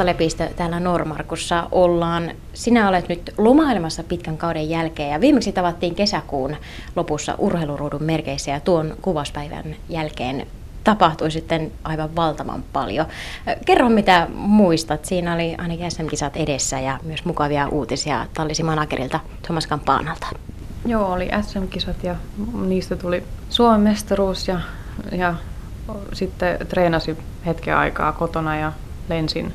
Lotta 0.00 0.12
Lepistö 0.12 0.48
täällä 0.56 0.80
Normarkussa 0.80 1.68
ollaan. 1.72 2.30
Sinä 2.54 2.88
olet 2.88 3.08
nyt 3.08 3.34
lomailemassa 3.38 4.04
pitkän 4.04 4.36
kauden 4.36 4.70
jälkeen 4.70 5.10
ja 5.10 5.20
viimeksi 5.20 5.52
tavattiin 5.52 5.94
kesäkuun 5.94 6.56
lopussa 6.96 7.34
urheiluruudun 7.38 8.02
merkeissä 8.02 8.50
ja 8.50 8.60
tuon 8.60 8.96
kuvaspäivän 9.02 9.76
jälkeen 9.88 10.46
tapahtui 10.84 11.30
sitten 11.30 11.72
aivan 11.84 12.16
valtavan 12.16 12.64
paljon. 12.72 13.06
Kerro 13.66 13.88
mitä 13.88 14.26
muistat. 14.34 15.04
Siinä 15.04 15.34
oli 15.34 15.54
ainakin 15.58 15.90
SM-kisat 15.90 16.36
edessä 16.36 16.80
ja 16.80 16.98
myös 17.02 17.24
mukavia 17.24 17.68
uutisia 17.68 18.26
Tallisi 18.34 18.62
managerilta 18.62 19.20
Thomas 19.42 19.66
Kampanalta. 19.66 20.26
Joo, 20.86 21.12
oli 21.12 21.28
SM-kisat 21.40 22.04
ja 22.04 22.14
niistä 22.66 22.96
tuli 22.96 23.24
Suomen 23.50 23.80
mestaruus 23.80 24.48
ja, 24.48 24.60
ja 25.12 25.34
sitten 26.12 26.66
treenasi 26.68 27.16
hetken 27.46 27.76
aikaa 27.76 28.12
kotona 28.12 28.56
ja 28.56 28.72
lensin 29.08 29.52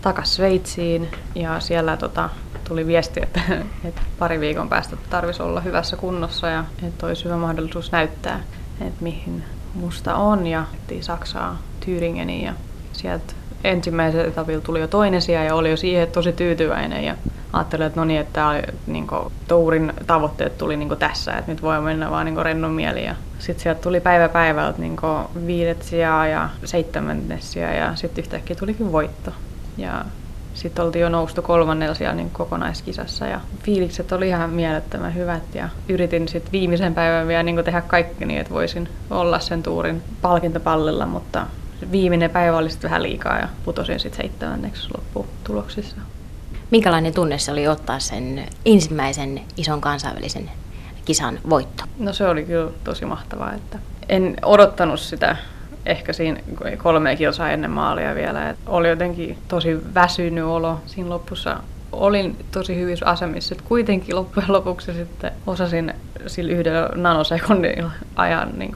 takas 0.00 0.34
Sveitsiin 0.34 1.08
ja 1.34 1.60
siellä 1.60 1.96
tota, 1.96 2.28
tuli 2.68 2.86
viesti, 2.86 3.20
että, 3.22 3.40
että 3.84 4.02
pari 4.18 4.40
viikon 4.40 4.68
päästä 4.68 4.96
tarvitsisi 5.10 5.42
olla 5.42 5.60
hyvässä 5.60 5.96
kunnossa 5.96 6.46
ja 6.46 6.64
että 6.88 7.06
olisi 7.06 7.24
hyvä 7.24 7.36
mahdollisuus 7.36 7.92
näyttää, 7.92 8.40
että 8.80 9.04
mihin 9.04 9.44
musta 9.74 10.14
on 10.14 10.46
ja 10.46 10.64
Saksaa 11.00 11.58
Thüringeniin 11.84 12.44
ja 12.44 12.52
sieltä 12.92 13.34
ensimmäisellä 13.64 14.28
etapilla 14.28 14.60
tuli 14.60 14.80
jo 14.80 14.86
toinen 14.86 15.22
sija 15.22 15.44
ja 15.44 15.54
oli 15.54 15.70
jo 15.70 15.76
siihen 15.76 16.08
tosi 16.08 16.32
tyytyväinen 16.32 17.04
ja 17.04 17.14
ajattelin, 17.52 17.86
että 17.86 18.00
no 18.00 18.04
niin, 18.04 18.20
että 18.20 18.48
oli, 18.48 18.62
niin 18.86 19.06
kuin, 19.06 19.32
tourin 19.48 19.92
tavoitteet 20.06 20.58
tuli 20.58 20.76
niin 20.76 20.88
kuin 20.88 20.98
tässä, 20.98 21.32
että 21.32 21.50
nyt 21.52 21.62
voi 21.62 21.80
mennä 21.80 22.10
vaan 22.10 22.26
niin 22.26 22.44
rennon 22.44 22.72
mieli. 22.72 23.04
Ja 23.04 23.14
sitten 23.38 23.62
sieltä 23.62 23.80
tuli 23.80 24.00
päivä 24.00 24.28
päivältä 24.28 24.78
niin 24.78 24.96
viidet 25.46 25.82
sijaa 25.82 26.26
ja 26.26 26.48
seitsemännes 26.64 27.56
ja 27.56 27.96
sitten 27.96 28.22
yhtäkkiä 28.22 28.56
tulikin 28.56 28.92
voitto. 28.92 29.30
Ja 29.78 30.04
sitten 30.54 30.84
oltiin 30.84 31.02
jo 31.02 31.08
noustu 31.08 31.42
kolmannella 31.42 31.94
siellä 31.94 32.14
niin 32.14 32.30
kokonaiskisassa 32.30 33.26
ja 33.26 33.40
fiilikset 33.62 34.12
oli 34.12 34.28
ihan 34.28 34.50
mielettömän 34.50 35.14
hyvät 35.14 35.54
ja 35.54 35.68
yritin 35.88 36.28
sitten 36.28 36.52
viimeisen 36.52 36.94
päivän 36.94 37.28
vielä 37.28 37.42
niin 37.42 37.64
tehdä 37.64 37.80
kaikki 37.80 38.24
niin, 38.24 38.40
että 38.40 38.54
voisin 38.54 38.88
olla 39.10 39.38
sen 39.38 39.62
tuurin 39.62 40.02
palkintopallilla, 40.22 41.06
mutta 41.06 41.46
viimeinen 41.92 42.30
päivä 42.30 42.56
oli 42.56 42.70
sitten 42.70 42.90
vähän 42.90 43.02
liikaa 43.02 43.38
ja 43.38 43.48
putosin 43.64 44.00
sitten 44.00 44.22
seitsemänneksi 44.22 44.88
lopputuloksissa. 44.94 45.96
Minkälainen 46.70 47.14
tunne 47.14 47.38
se 47.38 47.52
oli 47.52 47.68
ottaa 47.68 47.98
sen 47.98 48.46
ensimmäisen 48.66 49.40
ison 49.56 49.80
kansainvälisen 49.80 50.50
kisan 51.04 51.38
voitto? 51.50 51.84
No 51.98 52.12
se 52.12 52.28
oli 52.28 52.44
kyllä 52.44 52.70
tosi 52.84 53.04
mahtavaa, 53.04 53.52
että 53.52 53.78
en 54.08 54.36
odottanut 54.42 55.00
sitä 55.00 55.36
ehkä 55.88 56.12
siinä 56.12 56.40
kolme 56.82 57.16
kilsaa 57.16 57.50
ennen 57.50 57.70
maalia 57.70 58.14
vielä. 58.14 58.50
Et 58.50 58.56
oli 58.66 58.88
jotenkin 58.88 59.38
tosi 59.48 59.94
väsynyt 59.94 60.44
olo 60.44 60.80
siinä 60.86 61.10
lopussa. 61.10 61.56
Olin 61.92 62.36
tosi 62.52 62.76
hyvissä 62.76 63.06
asemissa, 63.06 63.54
että 63.54 63.68
kuitenkin 63.68 64.16
loppujen 64.16 64.52
lopuksi 64.52 64.92
sitten 64.94 65.32
osasin 65.46 65.94
sillä 66.26 66.52
yhdellä 66.52 66.88
nanosekunnilla 66.94 67.90
ajan 68.16 68.50
niin 68.56 68.74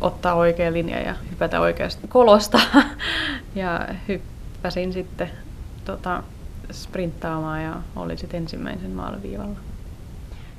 ottaa 0.00 0.34
oikea 0.34 0.72
linja 0.72 1.00
ja 1.00 1.14
hypätä 1.30 1.60
oikeasta 1.60 2.08
kolosta. 2.08 2.60
ja 3.54 3.88
hyppäsin 4.08 4.92
sitten 4.92 5.30
tota, 5.84 6.22
sprinttaamaan 6.72 7.62
ja 7.62 7.74
oli 7.96 8.16
sitten 8.16 8.42
ensimmäisen 8.42 8.90
maaliviivalla. 8.90 9.56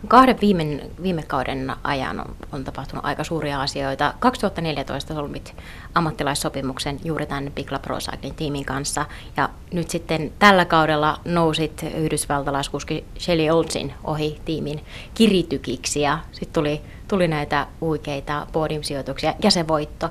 Kahden 0.07 0.37
viime, 0.41 0.89
viime 1.03 1.23
kauden 1.23 1.71
ajan 1.83 2.19
on, 2.19 2.35
on 2.51 2.63
tapahtunut 2.63 3.05
aika 3.05 3.23
suuria 3.23 3.61
asioita. 3.61 4.13
2014 4.19 5.13
solmit 5.13 5.55
ammattilaissopimuksen 5.95 6.99
juuri 7.03 7.25
tämän 7.25 7.51
Bigla 7.55 7.79
Pro 7.79 7.97
Cycling 7.99 8.35
tiimin 8.35 8.65
kanssa. 8.65 9.05
Ja 9.37 9.49
nyt 9.73 9.89
sitten 9.89 10.31
tällä 10.39 10.65
kaudella 10.65 11.19
nousit 11.25 11.83
yhdysvaltalaiskuski 11.97 13.05
Shelly 13.19 13.49
Oldsin 13.49 13.93
ohi 14.03 14.41
tiimin 14.45 14.85
kiritykiksi 15.13 16.01
ja 16.01 16.19
sitten 16.31 16.53
tuli, 16.53 16.81
tuli 17.07 17.27
näitä 17.27 17.67
huikeita 17.81 18.47
podium-sijoituksia 18.51 19.33
ja 19.43 19.51
se 19.51 19.67
voitto. 19.67 20.09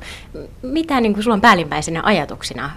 Mitä 0.63 1.01
niin 1.01 1.23
sulla 1.23 1.35
on 1.35 1.41
päällimmäisenä 1.41 2.03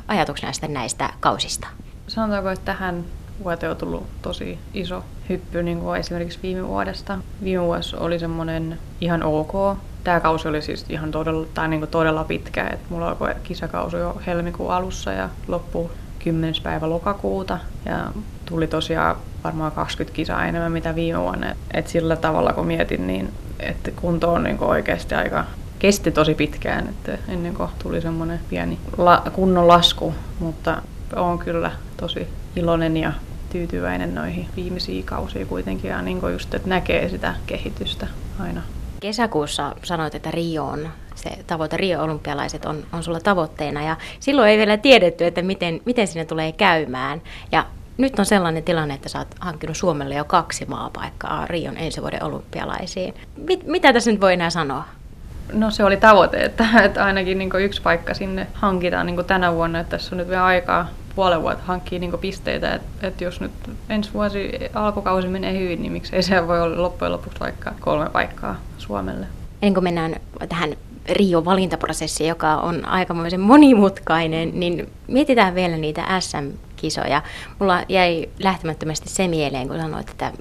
ajatuksina 0.07 0.53
sitten 0.53 0.73
näistä 0.73 1.09
kausista? 1.19 1.67
Sanotaanko, 2.07 2.49
että 2.49 2.65
tähän 2.65 3.05
vuoteen 3.43 3.71
on 3.71 3.77
tullut 3.77 4.07
tosi 4.21 4.59
iso 4.73 5.03
hyppy 5.29 5.63
niin 5.63 5.79
kuin 5.79 5.99
esimerkiksi 5.99 6.39
viime 6.43 6.67
vuodesta. 6.67 7.17
Viime 7.43 7.63
vuosi 7.63 7.95
oli 7.95 8.19
semmoinen 8.19 8.79
ihan 9.01 9.23
ok. 9.23 9.77
Tämä 10.03 10.19
kausi 10.19 10.47
oli 10.47 10.61
siis 10.61 10.85
ihan 10.89 11.11
todella, 11.11 11.47
tai 11.53 11.67
niin 11.67 11.79
kuin 11.79 11.91
todella 11.91 12.23
pitkä. 12.23 12.67
Et 12.67 12.79
mulla 12.89 13.07
alkoi 13.07 13.35
kisakausi 13.43 13.97
jo 13.97 14.21
helmikuun 14.27 14.73
alussa 14.73 15.11
ja 15.11 15.29
loppu 15.47 15.91
10. 16.19 16.53
päivä 16.63 16.89
lokakuuta. 16.89 17.57
Ja 17.85 18.11
tuli 18.45 18.67
tosiaan 18.67 19.15
varmaan 19.43 19.71
20 19.71 20.15
kisaa 20.15 20.45
enemmän 20.45 20.71
mitä 20.71 20.95
viime 20.95 21.19
vuonna. 21.19 21.47
Et 21.73 21.87
sillä 21.87 22.15
tavalla 22.15 22.53
kun 22.53 22.67
mietin, 22.67 23.07
niin 23.07 23.33
että 23.59 23.91
kunto 23.91 24.33
on 24.33 24.43
niin 24.43 24.57
oikeasti 24.59 25.15
aika 25.15 25.45
kesti 25.79 26.11
tosi 26.11 26.33
pitkään, 26.33 26.87
että 26.87 27.17
ennen 27.27 27.53
kuin 27.53 27.69
tuli 27.83 28.01
semmoinen 28.01 28.39
pieni 28.49 28.79
la, 28.97 29.23
kunnon 29.33 29.67
lasku, 29.67 30.13
mutta 30.39 30.81
on 31.15 31.39
kyllä 31.39 31.71
tosi 31.97 32.27
iloinen 32.55 32.97
ja 32.97 33.13
tyytyväinen 33.49 34.15
noihin 34.15 34.47
viimeisiin 34.55 35.03
kausiin 35.03 35.47
kuitenkin 35.47 35.91
ja 35.91 36.01
niin 36.01 36.19
just, 36.31 36.53
että 36.53 36.69
näkee 36.69 37.09
sitä 37.09 37.35
kehitystä 37.47 38.07
aina. 38.39 38.61
Kesäkuussa 38.99 39.75
sanoit, 39.83 40.15
että 40.15 40.31
Rio 40.31 40.65
on 40.65 40.89
se 41.15 41.29
tavoite, 41.47 41.77
Rio-olympialaiset 41.77 42.65
on, 42.65 42.83
on 42.93 43.03
sulla 43.03 43.19
tavoitteena 43.19 43.83
ja 43.83 43.95
silloin 44.19 44.49
ei 44.49 44.57
vielä 44.57 44.77
tiedetty, 44.77 45.25
että 45.25 45.41
miten, 45.41 45.81
miten 45.85 46.07
sinne 46.07 46.25
tulee 46.25 46.51
käymään. 46.51 47.21
Ja 47.51 47.65
nyt 47.97 48.19
on 48.19 48.25
sellainen 48.25 48.63
tilanne, 48.63 48.93
että 48.93 49.09
sä 49.09 49.19
oot 49.19 49.35
hankkinut 49.39 49.77
Suomelle 49.77 50.15
jo 50.15 50.25
kaksi 50.25 50.65
maapaikkaa 50.65 51.45
Rion 51.45 51.77
ensi 51.77 52.01
vuoden 52.01 52.23
olympialaisiin. 52.23 53.13
Mit, 53.37 53.67
mitä 53.67 53.93
tässä 53.93 54.11
nyt 54.11 54.21
voi 54.21 54.33
enää 54.33 54.49
sanoa? 54.49 54.83
No 55.53 55.71
se 55.71 55.83
oli 55.83 55.97
tavoite, 55.97 56.37
että, 56.37 56.65
että 56.83 57.05
ainakin 57.05 57.37
niin 57.37 57.49
yksi 57.59 57.81
paikka 57.81 58.13
sinne 58.13 58.47
hankitaan 58.53 59.05
niin 59.05 59.25
tänä 59.25 59.53
vuonna, 59.53 59.79
että 59.79 59.97
tässä 59.97 60.15
on 60.15 60.17
nyt 60.17 60.29
vielä 60.29 60.45
aikaa 60.45 60.87
puolen 61.17 61.41
vuotta 61.41 61.63
hankkii 61.65 61.99
niin 61.99 62.17
pisteitä, 62.21 62.75
että 62.75 63.07
et 63.07 63.21
jos 63.21 63.41
nyt 63.41 63.51
ensi 63.89 64.13
vuosi 64.13 64.51
alkukausi 64.73 65.27
menee 65.27 65.59
hyvin, 65.59 65.81
niin 65.81 65.91
miksei 65.91 66.23
se 66.23 66.47
voi 66.47 66.61
olla 66.61 66.81
loppujen 66.81 67.11
lopuksi 67.11 67.39
vaikka 67.39 67.73
kolme 67.79 68.09
paikkaa 68.09 68.55
Suomelle. 68.77 69.25
Ennen 69.61 69.73
kuin 69.73 69.83
mennään 69.83 70.15
tähän 70.49 70.75
Rio-valintaprosessi, 71.09 72.27
joka 72.27 72.55
on 72.55 72.85
aikamoisen 72.85 73.39
monimutkainen, 73.39 74.59
niin 74.59 74.89
mietitään 75.07 75.55
vielä 75.55 75.77
niitä 75.77 76.19
SM-kisoja. 76.19 77.21
Mulla 77.59 77.83
jäi 77.89 78.29
lähtemättömästi 78.39 79.09
se 79.09 79.27
mieleen, 79.27 79.67
kun 79.67 79.77
sanoit, 79.77 80.09
että, 80.09 80.33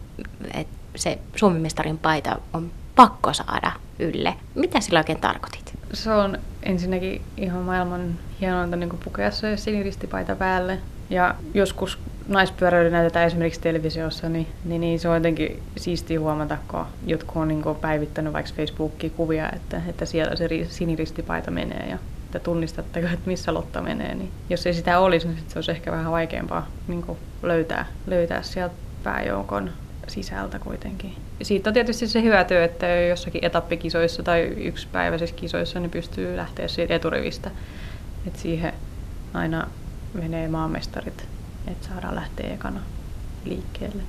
että 0.54 0.76
se 0.96 1.18
Suomen 1.36 1.62
mestarin 1.62 1.98
paita 1.98 2.38
on 2.52 2.70
pakko 2.96 3.32
saada 3.32 3.72
ylle. 3.98 4.34
Mitä 4.54 4.80
sillä 4.80 5.00
oikein 5.00 5.20
tarkoitit? 5.20 5.72
Se 5.92 6.12
on 6.12 6.38
ensinnäkin 6.62 7.22
ihan 7.36 7.62
maailman 7.62 8.18
hienointa 8.40 8.76
niin 8.76 8.98
pukea 9.04 9.30
se 9.30 9.56
siniristipaita 9.56 10.36
päälle. 10.36 10.78
Ja 11.10 11.34
joskus 11.54 11.98
naispyöräily 12.28 12.90
näytetään 12.90 13.26
esimerkiksi 13.26 13.60
televisiossa, 13.60 14.28
niin, 14.28 14.46
niin, 14.64 14.80
niin 14.80 15.00
se 15.00 15.08
on 15.08 15.14
jotenkin 15.14 15.62
siistiä 15.76 16.20
huomata, 16.20 16.58
kun 16.68 16.84
jotkut 17.06 17.36
on 17.36 17.48
niin 17.48 17.62
päivittänyt 17.80 18.32
vaikka 18.32 18.52
Facebookiin 18.56 19.12
kuvia, 19.12 19.50
että, 19.50 19.82
että 19.88 20.04
siellä 20.04 20.36
se 20.36 20.48
siniristipaita 20.68 21.50
menee 21.50 21.88
ja 21.90 21.98
että 22.26 22.44
tunnistatteko, 22.44 23.06
että 23.06 23.26
missä 23.26 23.54
Lotta 23.54 23.82
menee. 23.82 24.14
Niin 24.14 24.30
jos 24.50 24.66
ei 24.66 24.74
sitä 24.74 24.98
olisi, 24.98 25.28
niin 25.28 25.38
se 25.48 25.58
olisi 25.58 25.70
ehkä 25.70 25.92
vähän 25.92 26.12
vaikeampaa 26.12 26.66
niin 26.88 27.04
löytää, 27.42 27.86
löytää 28.06 28.42
sieltä 28.42 28.74
pääjoukon 29.02 29.70
sisältä 30.06 30.58
kuitenkin. 30.58 31.14
Siitä 31.42 31.70
on 31.70 31.74
tietysti 31.74 32.08
se 32.08 32.22
hyvä 32.22 32.44
työ, 32.44 32.64
että 32.64 32.86
jossakin 32.86 33.44
etappikisoissa 33.44 34.22
tai 34.22 34.40
yksipäiväisissä 34.40 35.36
kisoissa 35.36 35.80
niin 35.80 35.90
pystyy 35.90 36.36
lähteä 36.36 36.68
siitä 36.68 36.94
eturivistä. 36.94 37.50
Et 38.26 38.36
siihen 38.36 38.72
aina 39.34 39.66
menee 40.14 40.48
maamestarit, 40.48 41.28
että 41.66 41.88
saadaan 41.88 42.14
lähteä 42.14 42.54
ekana 42.54 42.80
liikkeelle. 43.44 44.02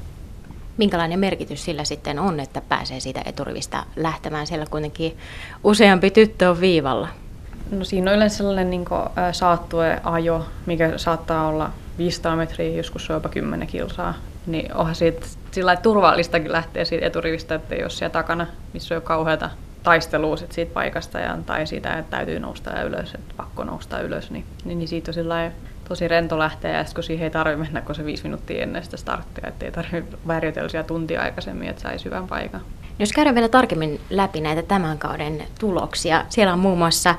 Minkälainen 0.77 1.19
merkitys 1.19 1.65
sillä 1.65 1.83
sitten 1.83 2.19
on, 2.19 2.39
että 2.39 2.61
pääsee 2.61 2.99
siitä 2.99 3.21
eturivistä 3.25 3.83
lähtemään? 3.95 4.47
Siellä 4.47 4.65
kuitenkin 4.65 5.17
useampi 5.63 6.11
tyttö 6.11 6.49
on 6.49 6.59
viivalla. 6.59 7.07
No 7.71 7.83
siinä 7.85 8.11
on 8.11 8.17
yleensä 8.17 8.37
sellainen 8.37 8.69
niin 8.69 8.85
saattueajo, 9.31 10.45
mikä 10.65 10.97
saattaa 10.97 11.47
olla 11.47 11.71
500 11.97 12.35
metriä, 12.35 12.77
joskus 12.77 13.05
se 13.05 13.13
on 13.13 13.17
jopa 13.17 13.29
10 13.29 13.67
kilsaa. 13.67 14.13
Niin 14.47 14.75
onhan 14.75 14.95
siitä 14.95 15.27
sillä 15.51 15.75
turvallistakin 15.75 16.51
lähteä 16.51 16.85
siitä 16.85 17.05
eturivistä, 17.05 17.55
että 17.55 17.75
jos 17.75 17.97
siellä 17.97 18.13
takana, 18.13 18.47
missä 18.73 18.95
on 18.95 18.97
jo 18.97 19.01
kauheata 19.01 19.49
taistelua 19.83 20.37
sit 20.37 20.51
siitä 20.51 20.73
paikasta 20.73 21.19
ja, 21.19 21.37
tai 21.45 21.67
siitä, 21.67 21.93
että 21.97 22.17
täytyy 22.17 22.39
nousta 22.39 22.81
ylös, 22.81 23.13
että 23.13 23.33
pakko 23.37 23.63
nousta 23.63 23.99
ylös, 23.99 24.31
niin, 24.31 24.45
niin, 24.65 24.79
niin 24.79 24.87
siitä 24.87 25.11
on 25.45 25.51
tosi 25.87 26.07
rento 26.07 26.39
lähteä 26.39 26.77
ja 26.77 26.85
kun 26.95 27.03
siihen 27.03 27.23
ei 27.23 27.29
tarvitse 27.29 27.63
mennä 27.63 27.81
kuin 27.81 27.95
se 27.95 28.05
viisi 28.05 28.23
minuuttia 28.23 28.63
ennen 28.63 28.83
sitä 28.83 28.97
starttia, 28.97 29.47
että 29.47 29.65
ei 29.65 29.71
tarvitse 29.71 30.03
värjötellä 30.27 30.69
siellä 30.69 30.87
tuntia 30.87 31.21
aikaisemmin, 31.21 31.69
että 31.69 31.81
saisi 31.81 32.05
hyvän 32.05 32.27
paikan. 32.27 32.61
Jos 32.99 33.13
käydään 33.13 33.35
vielä 33.35 33.49
tarkemmin 33.49 33.99
läpi 34.09 34.41
näitä 34.41 34.63
tämän 34.63 34.97
kauden 34.97 35.43
tuloksia, 35.59 36.25
siellä 36.29 36.53
on 36.53 36.59
muun 36.59 36.77
muassa 36.77 37.15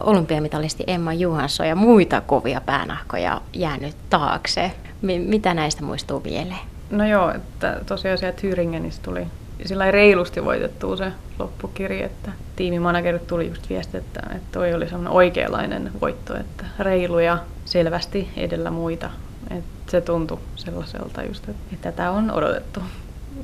olympiamitalisti 0.00 0.84
Emma 0.86 1.12
Juhansson 1.12 1.68
ja 1.68 1.76
muita 1.76 2.20
kovia 2.20 2.60
päänahkoja 2.60 3.40
jäänyt 3.52 3.96
taakse. 4.10 4.72
Mitä 5.02 5.54
näistä 5.54 5.84
muistuu 5.84 6.20
mieleen? 6.20 6.60
No 6.90 7.06
joo, 7.06 7.30
että 7.30 7.80
tosiaan 7.86 8.18
siellä 8.18 8.36
Thüringenissä 8.38 9.00
tuli 9.02 9.26
sillä 9.64 9.86
ei 9.86 9.92
reilusti 9.92 10.44
voitettu 10.44 10.96
se 10.96 11.12
loppukirja, 11.38 12.06
että 12.06 12.32
tiimimanagerit 12.56 13.26
tuli 13.26 13.48
just 13.48 13.70
viesti, 13.70 13.96
että, 13.96 14.20
että 14.30 14.48
toi 14.52 14.74
oli 14.74 14.88
semmoinen 14.88 15.12
oikeanlainen 15.12 15.90
voitto, 16.00 16.36
että 16.36 16.64
reilu 16.78 17.18
ja 17.18 17.38
selvästi 17.64 18.28
edellä 18.36 18.70
muita. 18.70 19.10
Että 19.50 19.90
se 19.90 20.00
tuntui 20.00 20.38
sellaiselta 20.56 21.22
just, 21.22 21.48
että 21.48 21.76
tätä 21.80 22.10
on 22.10 22.30
odotettu. 22.30 22.80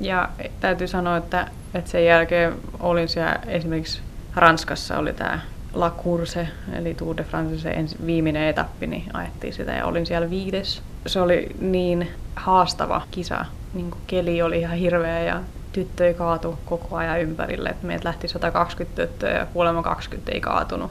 Ja 0.01 0.29
täytyy 0.61 0.87
sanoa, 0.87 1.17
että, 1.17 1.49
että 1.75 1.91
sen 1.91 2.05
jälkeen 2.05 2.55
olin 2.81 3.09
siellä 3.09 3.39
esimerkiksi 3.47 4.01
Ranskassa 4.35 4.99
oli 4.99 5.13
tämä 5.13 5.41
La 5.75 5.95
Course, 6.05 6.49
eli 6.73 6.95
Tour 6.95 7.17
de 7.17 7.25
France, 7.25 7.59
se 7.59 7.71
ensi, 7.71 7.97
viimeinen 8.07 8.49
etappi, 8.49 8.87
niin 8.87 9.05
ajettiin 9.13 9.53
sitä 9.53 9.73
ja 9.73 9.87
olin 9.87 10.07
siellä 10.07 10.31
viides. 10.31 10.83
Se 11.07 11.21
oli 11.21 11.49
niin 11.61 12.09
haastava 12.37 13.03
kisa, 13.11 13.45
niin 13.75 13.91
keli 14.07 14.43
oli 14.43 14.61
ihan 14.61 14.77
hirveä 14.77 15.21
ja 15.21 15.41
tyttöjä 15.75 16.15
kaatu 16.15 16.59
koko 16.65 16.97
ajan 16.97 17.21
ympärille. 17.21 17.69
Et 17.69 17.83
meiltä 17.83 18.09
lähti 18.09 18.29
120 18.29 19.03
tyttöä 19.03 19.31
ja 19.31 19.47
kuulemma 19.47 19.83
20 19.83 20.33
ei 20.33 20.41
kaatunut. 20.41 20.91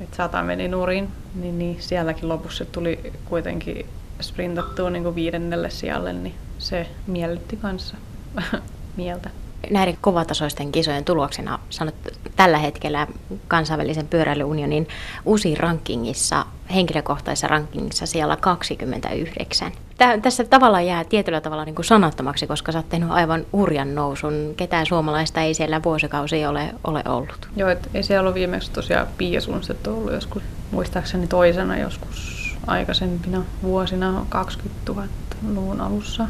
Et 0.00 0.14
sata 0.14 0.42
meni 0.42 0.68
nurin, 0.68 1.08
niin, 1.34 1.58
niin 1.58 1.76
sielläkin 1.80 2.28
lopussa 2.28 2.64
tuli 2.64 3.12
kuitenkin 3.24 3.86
sprintattua 4.20 4.90
niin 4.90 5.02
kuin 5.02 5.14
viidennelle 5.14 5.70
sijalle, 5.70 6.12
niin 6.12 6.34
se 6.58 6.86
miellytti 7.06 7.56
kanssa 7.56 7.96
mieltä 8.96 9.30
näiden 9.70 9.98
kovatasoisten 10.00 10.72
kisojen 10.72 11.04
tuloksena 11.04 11.58
sanot 11.70 11.94
tällä 12.36 12.58
hetkellä 12.58 13.06
kansainvälisen 13.48 14.06
pyöräilyunionin 14.06 14.88
uusi 15.24 15.54
rankingissa, 15.54 16.46
henkilökohtaisessa 16.74 17.46
rankingissa 17.46 18.06
siellä 18.06 18.36
29. 18.36 19.72
Tää, 19.98 20.18
tässä 20.18 20.44
tavallaan 20.44 20.86
jää 20.86 21.04
tietyllä 21.04 21.40
tavalla 21.40 21.64
niin 21.64 21.74
kuin 21.74 21.84
sanattomaksi, 21.84 22.46
koska 22.46 22.72
sä 22.72 22.78
oot 22.78 22.88
tehnyt 22.88 23.10
aivan 23.10 23.46
hurjan 23.52 23.94
nousun. 23.94 24.54
Ketään 24.56 24.86
suomalaista 24.86 25.40
ei 25.40 25.54
siellä 25.54 25.82
vuosikausia 25.82 26.50
ole, 26.50 26.74
ole 26.84 27.02
ollut. 27.08 27.48
Joo, 27.56 27.68
et 27.68 27.90
ei 27.94 28.02
siellä 28.02 28.20
ollut 28.20 28.34
viimeksi 28.34 28.70
tosiaan 28.70 29.06
Pia 29.18 29.40
Sundstedt 29.40 29.86
ollut 29.86 30.12
joskus, 30.12 30.42
muistaakseni 30.70 31.26
toisena 31.26 31.78
joskus 31.78 32.44
aikaisempina 32.66 33.44
vuosina 33.62 34.26
20 34.28 34.92
000-luvun 34.92 35.80
alussa. 35.80 36.26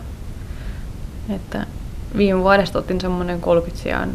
Että 1.28 1.66
viime 2.16 2.40
vuodesta 2.40 2.78
otin 2.78 3.00
semmoinen 3.00 3.40
30 3.40 3.82
sijaan 3.82 4.10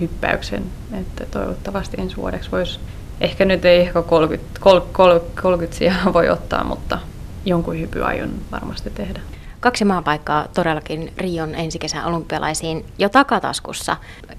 hyppäyksen, 0.00 0.64
että 1.00 1.26
toivottavasti 1.30 2.00
ensi 2.00 2.16
vuodeksi 2.16 2.50
voisi, 2.50 2.80
ehkä 3.20 3.44
nyt 3.44 3.64
ei 3.64 3.80
ehkä 3.80 4.02
30, 4.02 4.60
30, 4.60 5.42
30 5.42 5.78
sijaa 5.78 6.12
voi 6.12 6.28
ottaa, 6.28 6.64
mutta 6.64 6.98
jonkun 7.44 7.80
hypy 7.80 8.04
aion 8.04 8.30
varmasti 8.52 8.90
tehdä. 8.90 9.20
Kaksi 9.60 9.84
maapaikkaa 9.84 10.48
todellakin 10.54 11.12
Rion 11.16 11.54
ensi 11.54 11.78
kesän 11.78 12.06
olympialaisiin 12.06 12.84
jo 12.98 13.08
takataskussa. 13.08 13.96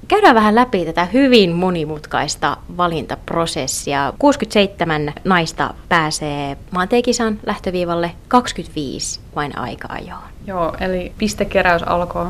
Käydään 0.07 0.35
vähän 0.35 0.55
läpi 0.55 0.85
tätä 0.85 1.05
hyvin 1.05 1.55
monimutkaista 1.55 2.57
valintaprosessia. 2.77 4.13
67 4.19 5.13
naista 5.23 5.73
pääsee 5.89 6.57
maantiekisan 6.71 7.39
lähtöviivalle, 7.45 8.11
25 8.27 9.19
vain 9.35 9.57
aika 9.57 9.87
ajoon. 9.91 10.23
Joo, 10.47 10.75
eli 10.79 11.11
pistekeräys 11.17 11.83
alkoi 11.83 12.27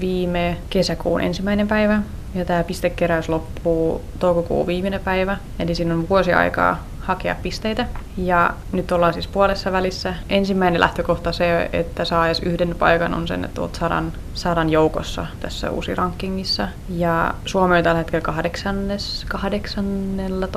viime 0.00 0.56
kesäkuun 0.70 1.20
ensimmäinen 1.20 1.68
päivä 1.68 2.02
ja 2.34 2.44
tämä 2.44 2.64
pistekeräys 2.64 3.28
loppuu 3.28 4.04
toukokuun 4.18 4.66
viimeinen 4.66 5.00
päivä. 5.00 5.36
Eli 5.58 5.74
siinä 5.74 5.94
on 5.94 6.08
vuosi 6.08 6.32
aikaa 6.32 6.84
hakea 7.00 7.34
pisteitä. 7.42 7.86
Ja 8.16 8.54
nyt 8.72 8.92
ollaan 8.92 9.12
siis 9.12 9.28
puolessa 9.28 9.72
välissä. 9.72 10.14
Ensimmäinen 10.28 10.80
lähtökohta 10.80 11.32
se, 11.32 11.70
että 11.72 12.04
saa 12.04 12.26
edes 12.26 12.40
yhden 12.40 12.76
paikan 12.78 13.14
on 13.14 13.28
sen, 13.28 13.44
että 13.44 13.60
olet 13.60 13.74
sadan, 13.74 14.12
sadan 14.34 14.70
joukossa 14.70 15.26
tässä 15.40 15.70
uusi 15.70 15.94
rankingissa. 15.94 16.68
Ja 16.88 17.34
Suomi 17.44 17.78
on 17.78 17.84
tällä 17.84 17.98
hetkellä 17.98 18.22
kahdeksannes, 18.22 19.24
kahdeksannella 19.28 20.48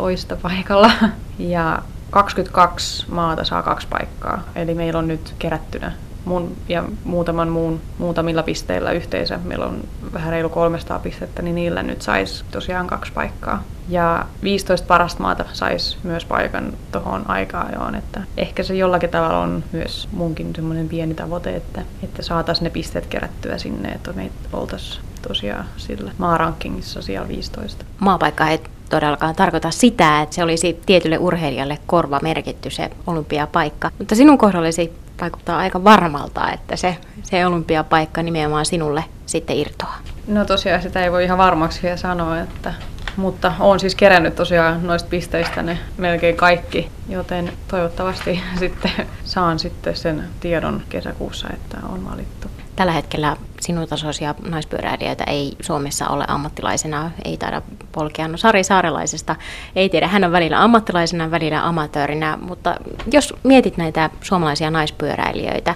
paikalla. 0.41 0.91
Ja 1.39 1.79
22 2.11 3.05
maata 3.09 3.43
saa 3.43 3.63
kaksi 3.63 3.87
paikkaa. 3.87 4.43
Eli 4.55 4.75
meillä 4.75 4.99
on 4.99 5.07
nyt 5.07 5.35
kerättynä 5.39 5.91
mun 6.25 6.55
ja 6.69 6.83
muutaman 7.03 7.49
muun 7.49 7.81
muutamilla 7.97 8.43
pisteillä 8.43 8.91
yhteensä. 8.91 9.39
Meillä 9.43 9.65
on 9.65 9.83
vähän 10.13 10.31
reilu 10.31 10.49
300 10.49 10.99
pistettä, 10.99 11.41
niin 11.41 11.55
niillä 11.55 11.83
nyt 11.83 12.01
saisi 12.01 12.43
tosiaan 12.51 12.87
kaksi 12.87 13.11
paikkaa. 13.11 13.63
Ja 13.89 14.25
15 14.43 14.87
parasta 14.87 15.23
maata 15.23 15.45
saisi 15.53 15.97
myös 16.03 16.25
paikan 16.25 16.73
tuohon 16.91 17.29
aikaan 17.29 17.95
että 17.95 18.21
ehkä 18.37 18.63
se 18.63 18.75
jollakin 18.75 19.09
tavalla 19.09 19.39
on 19.39 19.63
myös 19.71 20.09
munkin 20.11 20.51
semmoinen 20.55 20.89
pieni 20.89 21.13
tavoite, 21.13 21.55
että, 21.55 21.81
että 22.03 22.21
saataisiin 22.21 22.63
ne 22.63 22.69
pisteet 22.69 23.05
kerättyä 23.05 23.57
sinne, 23.57 23.89
että 23.89 24.13
me 24.13 24.31
oltaisiin 24.53 25.03
tosiaan 25.27 25.65
sillä 25.77 26.11
maarankingissa 26.17 27.01
siellä 27.01 27.27
15. 27.27 27.85
Maapaikka 27.99 28.47
ei 28.47 28.59
todellakaan 28.89 29.35
tarkoita 29.35 29.71
sitä, 29.71 30.21
että 30.21 30.35
se 30.35 30.43
olisi 30.43 30.79
tietylle 30.85 31.17
urheilijalle 31.17 31.79
korva 31.85 32.19
merkitty 32.23 32.69
se 32.69 32.89
olympiapaikka. 33.07 33.91
Mutta 33.99 34.15
sinun 34.15 34.37
kohdallesi 34.37 34.93
vaikuttaa 35.21 35.57
aika 35.57 35.83
varmalta, 35.83 36.51
että 36.51 36.75
se, 36.75 36.97
se 37.23 37.45
olympiapaikka 37.45 38.23
nimenomaan 38.23 38.65
sinulle 38.65 39.03
sitten 39.25 39.57
irtoaa. 39.57 39.99
No 40.27 40.45
tosiaan 40.45 40.81
sitä 40.81 41.03
ei 41.03 41.11
voi 41.11 41.23
ihan 41.23 41.37
varmaksi 41.37 41.83
vielä 41.83 41.97
sanoa, 41.97 42.39
että, 42.39 42.73
mutta 43.17 43.53
olen 43.59 43.79
siis 43.79 43.95
kerännyt 43.95 44.35
tosiaan 44.35 44.87
noista 44.87 45.09
pisteistä 45.09 45.63
ne 45.63 45.79
melkein 45.97 46.35
kaikki, 46.35 46.89
joten 47.09 47.53
toivottavasti 47.67 48.41
sitten 48.59 48.91
saan 49.23 49.59
sitten 49.59 49.95
sen 49.95 50.23
tiedon 50.39 50.81
kesäkuussa, 50.89 51.47
että 51.53 51.77
on 51.89 52.11
valittu. 52.11 52.47
Tällä 52.75 52.91
hetkellä 52.91 53.37
sinun 53.63 53.87
tasoisia 53.87 54.35
naispyöräilijöitä 54.49 55.23
ei 55.23 55.55
Suomessa 55.61 56.07
ole 56.07 56.25
ammattilaisena, 56.27 57.11
ei 57.25 57.37
taida 57.37 57.61
polkea. 57.91 58.27
No 58.27 58.37
Sari 58.37 58.63
Saarelaisesta 58.63 59.35
ei 59.75 59.89
tiedä, 59.89 60.07
hän 60.07 60.23
on 60.23 60.31
välillä 60.31 60.63
ammattilaisena, 60.63 61.31
välillä 61.31 61.67
amatöörinä, 61.67 62.37
mutta 62.41 62.75
jos 63.13 63.33
mietit 63.43 63.77
näitä 63.77 64.09
suomalaisia 64.21 64.71
naispyöräilijöitä, 64.71 65.75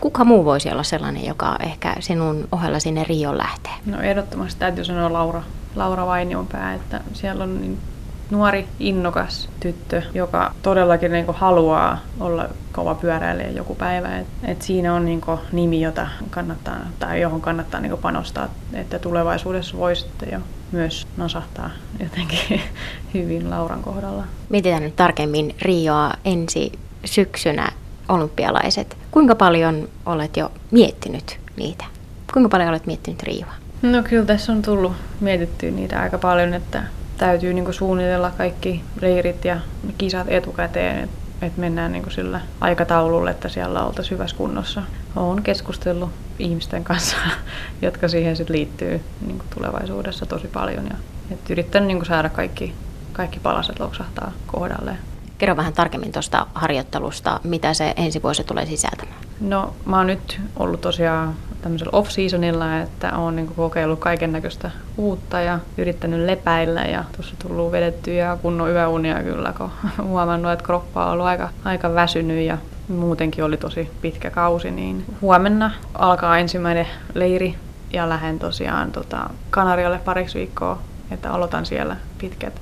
kuka 0.00 0.24
muu 0.24 0.44
voisi 0.44 0.70
olla 0.70 0.82
sellainen, 0.82 1.26
joka 1.26 1.56
ehkä 1.60 1.94
sinun 2.00 2.48
ohella 2.52 2.78
sinne 2.78 3.04
Rioon 3.04 3.38
lähtee? 3.38 3.72
No 3.86 4.00
ehdottomasti 4.00 4.60
täytyy 4.60 4.84
sanoa 4.84 5.12
Laura, 5.12 5.42
Laura 5.74 6.06
Vainionpää, 6.06 6.74
että 6.74 7.00
siellä 7.12 7.44
on 7.44 7.60
niin 7.60 7.78
nuori, 8.30 8.66
innokas 8.80 9.48
tyttö, 9.60 10.02
joka 10.14 10.54
todellakin 10.62 11.12
niin 11.12 11.26
kuin 11.26 11.36
haluaa 11.36 11.98
olla 12.20 12.48
kova 12.72 12.94
pyöräilijä 12.94 13.50
joku 13.50 13.74
päivä. 13.74 14.18
Et, 14.18 14.26
et 14.44 14.62
siinä 14.62 14.94
on 14.94 15.04
niin 15.04 15.20
kuin 15.20 15.38
nimi, 15.52 15.80
jota 15.80 16.08
kannattaa, 16.30 16.76
tai 16.98 17.20
johon 17.20 17.40
kannattaa 17.40 17.80
niin 17.80 17.90
kuin 17.90 18.02
panostaa, 18.02 18.48
että 18.74 18.98
tulevaisuudessa 18.98 19.76
voi 19.76 19.96
sitten 19.96 20.28
jo 20.32 20.38
myös 20.72 21.06
nasahtaa 21.16 21.70
jotenkin 22.00 22.60
hyvin 23.14 23.50
Lauran 23.50 23.82
kohdalla. 23.82 24.24
Mietitään 24.48 24.82
nyt 24.82 24.96
tarkemmin 24.96 25.54
Rioa 25.62 26.12
ensi 26.24 26.72
syksynä 27.04 27.68
olympialaiset. 28.08 28.96
Kuinka 29.10 29.34
paljon 29.34 29.88
olet 30.06 30.36
jo 30.36 30.52
miettinyt 30.70 31.38
niitä? 31.56 31.84
Kuinka 32.32 32.48
paljon 32.48 32.68
olet 32.68 32.86
miettinyt 32.86 33.22
Rioa? 33.22 33.54
No 33.82 34.02
kyllä 34.02 34.26
tässä 34.26 34.52
on 34.52 34.62
tullut 34.62 34.92
mietittyä 35.20 35.70
niitä 35.70 36.00
aika 36.00 36.18
paljon, 36.18 36.54
että 36.54 36.82
täytyy 37.16 37.54
niin 37.54 37.74
suunnitella 37.74 38.30
kaikki 38.30 38.84
reirit 38.96 39.44
ja 39.44 39.60
kisat 39.98 40.26
etukäteen, 40.30 41.04
että 41.04 41.16
et 41.42 41.56
mennään 41.56 41.92
niin 41.92 42.10
sillä 42.10 42.40
aikataululla, 42.60 43.30
että 43.30 43.48
siellä 43.48 43.84
oltaisiin 43.84 44.18
hyvässä 44.18 44.36
kunnossa. 44.36 44.82
Olen 45.16 45.42
keskustellut 45.42 46.10
ihmisten 46.38 46.84
kanssa, 46.84 47.16
jotka 47.82 48.08
siihen 48.08 48.36
sit 48.36 48.50
liittyy 48.50 49.00
niin 49.26 49.42
tulevaisuudessa 49.54 50.26
tosi 50.26 50.48
paljon. 50.48 50.86
Ja, 50.86 50.96
et 51.30 51.50
yrittänyt 51.50 51.86
niin 51.86 52.04
saada 52.04 52.28
kaikki, 52.28 52.74
kaikki 53.12 53.40
palaset 53.40 53.80
loksahtaa 53.80 54.32
kohdalleen. 54.46 54.98
Kerro 55.38 55.56
vähän 55.56 55.72
tarkemmin 55.72 56.12
tuosta 56.12 56.46
harjoittelusta, 56.54 57.40
mitä 57.44 57.74
se 57.74 57.92
ensi 57.96 58.22
vuosi 58.22 58.44
tulee 58.44 58.66
sisältämään. 58.66 59.20
No 59.40 59.74
mä 59.84 59.96
oon 59.96 60.06
nyt 60.06 60.40
ollut 60.56 60.80
tosiaan 60.80 61.34
tämmöisellä 61.62 61.98
off-seasonilla, 61.98 62.78
että 62.78 63.16
olen 63.16 63.36
niin 63.36 63.54
kokeillut 63.56 63.98
kaiken 63.98 64.32
näköistä 64.32 64.70
uutta 64.96 65.40
ja 65.40 65.58
yrittänyt 65.78 66.26
lepäillä 66.26 66.80
ja 66.80 67.04
tuossa 67.16 67.34
tullut 67.42 67.72
vedettyä 67.72 68.38
kunnon 68.42 68.70
yöunia 68.70 69.22
kyllä, 69.22 69.54
kun 69.58 69.70
huomannut, 70.08 70.52
että 70.52 70.64
kroppa 70.64 71.06
on 71.06 71.12
ollut 71.12 71.26
aika, 71.26 71.48
aika 71.64 71.94
väsynyt 71.94 72.46
ja 72.46 72.58
muutenkin 72.88 73.44
oli 73.44 73.56
tosi 73.56 73.90
pitkä 74.02 74.30
kausi, 74.30 74.70
niin 74.70 75.04
huomenna 75.20 75.70
alkaa 75.94 76.38
ensimmäinen 76.38 76.86
leiri 77.14 77.54
ja 77.92 78.08
lähden 78.08 78.38
tosiaan 78.38 78.92
tota 78.92 79.30
Kanarialle 79.50 79.98
pariksi 79.98 80.38
viikkoa, 80.38 80.78
että 81.10 81.30
aloitan 81.30 81.66
siellä 81.66 81.96
pitkät 82.18 82.60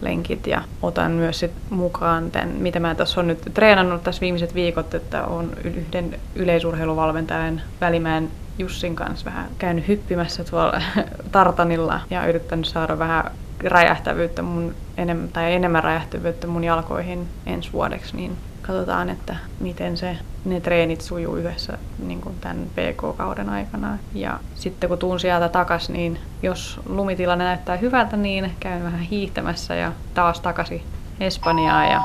lenkit 0.00 0.46
ja 0.46 0.62
otan 0.82 1.10
myös 1.10 1.38
sit 1.38 1.50
mukaan 1.70 2.30
tämän, 2.30 2.48
mitä 2.48 2.80
mä 2.80 2.94
tässä 2.94 3.20
on 3.20 3.26
nyt 3.26 3.42
treenannut 3.54 4.02
tässä 4.02 4.20
viimeiset 4.20 4.54
viikot, 4.54 4.94
että 4.94 5.24
on 5.24 5.50
yhden 5.64 6.18
yleisurheiluvalmentajan 6.34 7.60
Välimäen 7.80 8.30
Jussin 8.58 8.96
kanssa 8.96 9.24
vähän 9.24 9.50
käynyt 9.58 9.88
hyppimässä 9.88 10.44
tuolla 10.44 10.82
tartanilla 11.32 12.00
ja 12.10 12.26
yrittänyt 12.26 12.66
saada 12.66 12.98
vähän 12.98 13.24
räjähtävyyttä 13.64 14.42
mun 14.42 14.74
enemmän, 14.96 15.28
tai 15.28 15.54
enemmän 15.54 15.84
räjähtävyyttä 15.84 16.46
mun 16.46 16.64
jalkoihin 16.64 17.28
ensi 17.46 17.72
vuodeksi, 17.72 18.16
niin 18.16 18.36
katsotaan, 18.68 19.10
että 19.10 19.36
miten 19.60 19.96
se, 19.96 20.16
ne 20.44 20.60
treenit 20.60 21.00
sujuu 21.00 21.36
yhdessä 21.36 21.78
niin 21.98 22.20
kuin 22.20 22.34
tämän 22.40 22.66
PK-kauden 22.74 23.48
aikana. 23.48 23.98
Ja 24.14 24.40
sitten 24.54 24.88
kun 24.88 24.98
tuun 24.98 25.20
sieltä 25.20 25.48
takas, 25.48 25.88
niin 25.88 26.18
jos 26.42 26.80
lumitilanne 26.88 27.44
näyttää 27.44 27.76
hyvältä, 27.76 28.16
niin 28.16 28.52
käyn 28.60 28.84
vähän 28.84 29.00
hiihtämässä 29.00 29.74
ja 29.74 29.92
taas 30.14 30.40
takaisin 30.40 30.82
Espanjaan. 31.20 31.90
Ja, 31.90 32.02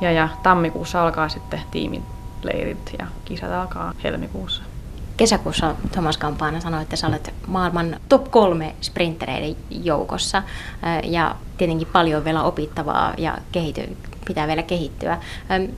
ja, 0.00 0.12
ja 0.12 0.28
tammikuussa 0.42 1.02
alkaa 1.02 1.28
sitten 1.28 1.60
tiimin 1.70 2.02
leirit 2.42 2.94
ja 2.98 3.06
kisat 3.24 3.52
alkaa 3.52 3.92
helmikuussa. 4.04 4.62
Kesäkuussa 5.16 5.74
Thomas 5.92 6.16
Kampaana 6.16 6.60
sanoi, 6.60 6.82
että 6.82 6.96
sä 6.96 7.06
olet 7.06 7.34
maailman 7.46 7.96
top 8.08 8.30
kolme 8.30 8.74
sprintereiden 8.80 9.56
joukossa 9.70 10.42
ja 11.02 11.36
tietenkin 11.58 11.88
paljon 11.92 12.24
vielä 12.24 12.42
opittavaa 12.42 13.14
ja 13.18 13.38
pitää 14.26 14.46
vielä 14.46 14.62
kehittyä. 14.62 15.18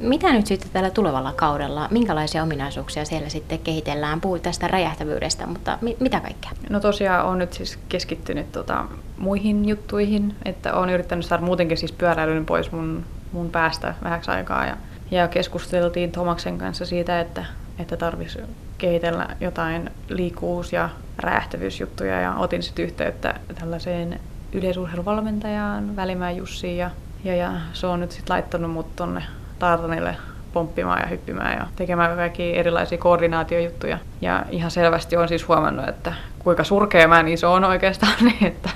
Mitä 0.00 0.32
nyt 0.32 0.46
sitten 0.46 0.70
tällä 0.72 0.90
tulevalla 0.90 1.32
kaudella, 1.32 1.88
minkälaisia 1.90 2.42
ominaisuuksia 2.42 3.04
siellä 3.04 3.28
sitten 3.28 3.58
kehitellään? 3.58 4.20
Puhuit 4.20 4.42
tästä 4.42 4.68
räjähtävyydestä, 4.68 5.46
mutta 5.46 5.78
mi- 5.80 5.96
mitä 6.00 6.20
kaikkea? 6.20 6.50
No 6.70 6.80
tosiaan 6.80 7.26
on 7.26 7.38
nyt 7.38 7.52
siis 7.52 7.78
keskittynyt 7.88 8.52
tota, 8.52 8.84
muihin 9.18 9.68
juttuihin, 9.68 10.34
että 10.44 10.74
olen 10.74 10.90
yrittänyt 10.90 11.26
saada 11.26 11.42
muutenkin 11.42 11.76
siis 11.76 11.92
pyöräilyn 11.92 12.46
pois 12.46 12.72
mun, 12.72 13.04
mun 13.32 13.50
päästä 13.50 13.94
vähäksi 14.04 14.30
aikaa 14.30 14.66
ja, 14.66 14.76
ja 15.10 15.28
keskusteltiin 15.28 16.12
Tomaksen 16.12 16.58
kanssa 16.58 16.86
siitä, 16.86 17.20
että, 17.20 17.44
että 17.78 17.96
tarvitsisi 17.96 18.40
kehitellä 18.78 19.28
jotain 19.40 19.90
liikkuvuus- 20.08 20.72
ja 20.72 20.88
räjähtävyysjuttuja 21.18 22.20
ja 22.20 22.34
otin 22.34 22.62
sitten 22.62 22.84
yhteyttä 22.84 23.34
tällaiseen 23.60 24.20
yleisurheiluvalmentajaan, 24.52 25.96
Välimäen 25.96 26.36
Jussiin 26.36 26.76
ja 26.76 26.90
ja, 27.24 27.34
ja 27.34 27.52
se 27.72 27.86
on 27.86 28.00
nyt 28.00 28.10
sitten 28.10 28.34
laittanut 28.34 28.70
mut 28.70 28.96
tonne 28.96 29.22
Tartanille 29.58 30.16
pomppimaan 30.52 31.00
ja 31.00 31.06
hyppimään 31.06 31.58
ja 31.58 31.66
tekemään 31.76 32.16
kaikki 32.16 32.56
erilaisia 32.56 32.98
koordinaatiojuttuja. 32.98 33.98
Ja 34.20 34.44
ihan 34.50 34.70
selvästi 34.70 35.16
on 35.16 35.28
siis 35.28 35.48
huomannut, 35.48 35.88
että 35.88 36.12
kuinka 36.38 36.64
surkea 36.64 37.08
mä 37.08 37.22
niin 37.22 37.38
se 37.38 37.46
on 37.46 37.64
oikeastaan, 37.64 38.12
niin 38.24 38.46
että, 38.46 38.70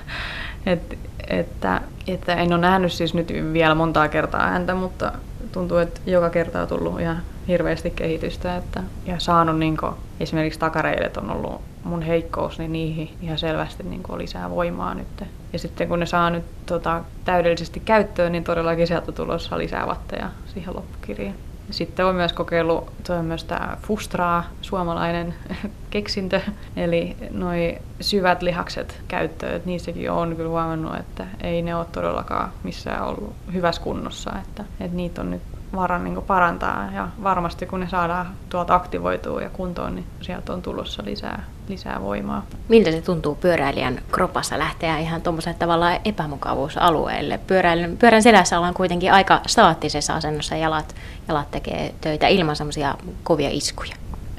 että, 0.67 0.97
että, 1.29 1.81
että 2.07 2.35
en 2.35 2.53
ole 2.53 2.61
nähnyt 2.61 2.93
siis 2.93 3.15
nyt 3.15 3.33
vielä 3.53 3.75
montaa 3.75 4.09
kertaa 4.09 4.47
häntä, 4.47 4.75
mutta 4.75 5.13
tuntuu, 5.53 5.79
että 5.79 6.01
joka 6.07 6.31
kerta 6.31 6.63
on 6.63 6.69
tullut 6.69 7.01
ihan 7.01 7.23
hirveästi 7.49 7.91
kehitystä. 7.91 8.57
Että, 8.57 8.83
ja 9.07 9.19
saanut 9.19 9.59
niin 9.59 9.77
kuin, 9.77 9.95
esimerkiksi 10.21 10.59
takareidet 10.59 11.17
on 11.17 11.31
ollut 11.31 11.61
mun 11.85 12.03
heikkous, 12.03 12.59
niin 12.59 12.73
niihin 12.73 13.11
ihan 13.23 13.39
selvästi 13.39 13.83
niin 13.83 14.03
kuin, 14.03 14.19
lisää 14.19 14.51
voimaa 14.51 14.95
nyt. 14.95 15.25
Ja 15.53 15.59
sitten 15.59 15.89
kun 15.89 16.01
ne 16.01 16.07
saa 16.07 16.31
nyt 16.31 16.45
tota, 16.67 17.05
täydellisesti 17.25 17.81
käyttöön, 17.81 18.33
niin 18.33 18.45
todellakin 18.45 18.87
sieltä 18.87 19.13
tulossa 19.13 19.59
lisää 19.59 19.87
vatteja 19.87 20.29
siihen 20.55 20.77
loppukirjaan. 20.77 21.35
Sitten 21.71 22.07
on 22.07 22.15
myös 22.15 22.33
kokeillut, 22.33 22.93
tuo 23.07 23.17
on 23.17 23.25
myös 23.25 23.45
tämä 23.45 23.77
Fustraa, 23.83 24.45
suomalainen 24.63 25.35
keksintö, 25.91 26.41
eli 26.77 27.17
noi 27.31 27.79
syvät 28.01 28.43
lihakset 28.43 29.01
käyttöön, 29.09 29.55
että 29.55 29.67
niissäkin 29.69 30.11
on 30.11 30.37
kyllä 30.37 30.51
huomannut, 30.51 30.97
että 30.97 31.27
ei 31.41 31.63
ne 31.63 31.75
ole 31.75 31.87
todellakaan 31.93 32.53
missään 32.63 33.05
ollut 33.05 33.33
hyvässä 33.53 33.83
kunnossa, 33.83 34.33
että, 34.43 34.65
että 34.81 34.97
niitä 34.97 35.21
on 35.21 35.31
nyt 35.31 35.43
varan 35.77 36.05
niin 36.05 36.23
parantaa 36.23 36.89
ja 36.95 37.09
varmasti 37.23 37.67
kun 37.67 37.81
ne 37.81 37.89
saadaan 37.89 38.27
tuolta 38.49 38.75
aktivoitua 38.75 39.43
ja 39.43 39.51
kuntoon, 39.51 39.95
niin 39.95 40.07
sieltä 40.21 40.53
on 40.53 40.63
tulossa 40.63 41.03
lisää, 41.07 41.45
lisää 41.69 42.01
voimaa. 42.03 42.47
Miltä 42.69 42.91
se 42.91 43.03
tuntuu 43.03 43.35
pyöräilijän 43.35 44.01
kropassa 44.13 44.59
lähteä 44.59 44.99
ihan 44.99 45.23
tuommoiselle 45.23 45.59
tavallaan 45.59 46.01
epämukavuusalueelle? 46.05 47.41
Pyöräilyn, 47.47 47.97
pyörän 47.97 48.23
selässä 48.23 48.59
ollaan 48.59 48.75
kuitenkin 48.75 49.13
aika 49.13 49.41
staattisessa 49.47 50.15
asennossa, 50.15 50.57
jalat, 50.57 50.95
jalat 51.29 51.51
tekee 51.51 51.95
töitä 52.01 52.29
ilman 52.29 52.57
semmoisia 52.57 52.95
kovia 53.23 53.49
iskuja. 53.53 53.97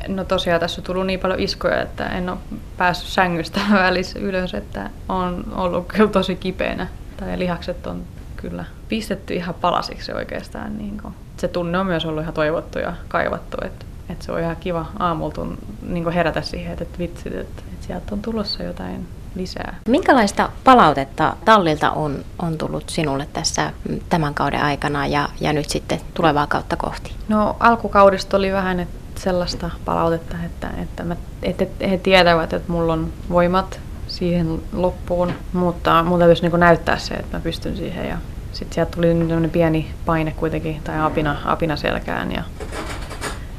No 0.07 0.23
tosiaan 0.23 0.59
tässä 0.59 0.81
on 0.81 0.85
tullut 0.85 1.05
niin 1.05 1.19
paljon 1.19 1.39
iskoja, 1.39 1.81
että 1.81 2.05
en 2.05 2.29
ole 2.29 2.37
päässyt 2.77 3.09
sängystä 3.09 3.59
välissä 3.73 4.19
ylös, 4.19 4.53
että 4.53 4.89
on 5.09 5.45
ollut 5.55 5.87
kyllä 5.87 6.09
tosi 6.09 6.35
kipeänä. 6.35 6.87
Tai 7.17 7.39
lihakset 7.39 7.87
on 7.87 8.03
kyllä 8.35 8.65
pistetty 8.89 9.33
ihan 9.33 9.55
palasiksi 9.55 10.11
oikeastaan. 10.11 10.77
Niin 10.77 10.97
kuin. 11.01 11.13
Se 11.43 11.47
tunne 11.47 11.79
on 11.79 11.85
myös 11.85 12.05
ollut 12.05 12.21
ihan 12.21 12.33
toivottu 12.33 12.79
ja 12.79 12.93
kaivattu, 13.07 13.57
että, 13.65 13.85
että 14.09 14.25
se 14.25 14.31
on 14.31 14.39
ihan 14.39 14.55
kiva 14.55 14.85
aamulta 14.99 15.41
niin 15.81 16.11
herätä 16.11 16.41
siihen, 16.41 16.71
että 16.71 16.99
vitsit, 16.99 17.35
että, 17.35 17.63
että 17.73 17.85
sieltä 17.87 18.15
on 18.15 18.21
tulossa 18.21 18.63
jotain 18.63 19.07
lisää. 19.35 19.79
Minkälaista 19.87 20.49
palautetta 20.63 21.35
tallilta 21.45 21.91
on, 21.91 22.25
on 22.39 22.57
tullut 22.57 22.89
sinulle 22.89 23.27
tässä 23.33 23.71
tämän 24.09 24.33
kauden 24.33 24.61
aikana 24.61 25.07
ja, 25.07 25.29
ja 25.39 25.53
nyt 25.53 25.69
sitten 25.69 25.99
tulevaa 26.13 26.47
kautta 26.47 26.75
kohti? 26.75 27.15
No 27.27 27.55
alkukaudesta 27.59 28.37
oli 28.37 28.51
vähän 28.51 28.79
että 28.79 29.21
sellaista 29.21 29.69
palautetta, 29.85 30.37
että, 30.45 30.69
että, 30.81 31.03
mä, 31.03 31.15
että 31.41 31.65
he 31.89 31.97
tietävät, 31.97 32.53
että 32.53 32.71
mulla 32.71 32.93
on 32.93 33.13
voimat 33.29 33.79
siihen 34.07 34.61
loppuun, 34.73 35.33
mutta 35.53 36.03
mun 36.03 36.19
täytyisi 36.19 36.47
niin 36.47 36.59
näyttää 36.59 36.97
se, 36.97 37.13
että 37.13 37.37
mä 37.37 37.43
pystyn 37.43 37.77
siihen 37.77 38.09
ja 38.09 38.17
sitten 38.63 38.75
sieltä 38.75 38.91
tuli 38.91 39.07
tämmöinen 39.07 39.49
pieni 39.49 39.91
paine 40.05 40.31
kuitenkin, 40.31 40.81
tai 40.83 41.01
apina, 41.01 41.35
apina 41.45 41.75
selkään. 41.75 42.31
Ja 42.31 42.43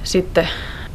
sitten 0.02 0.48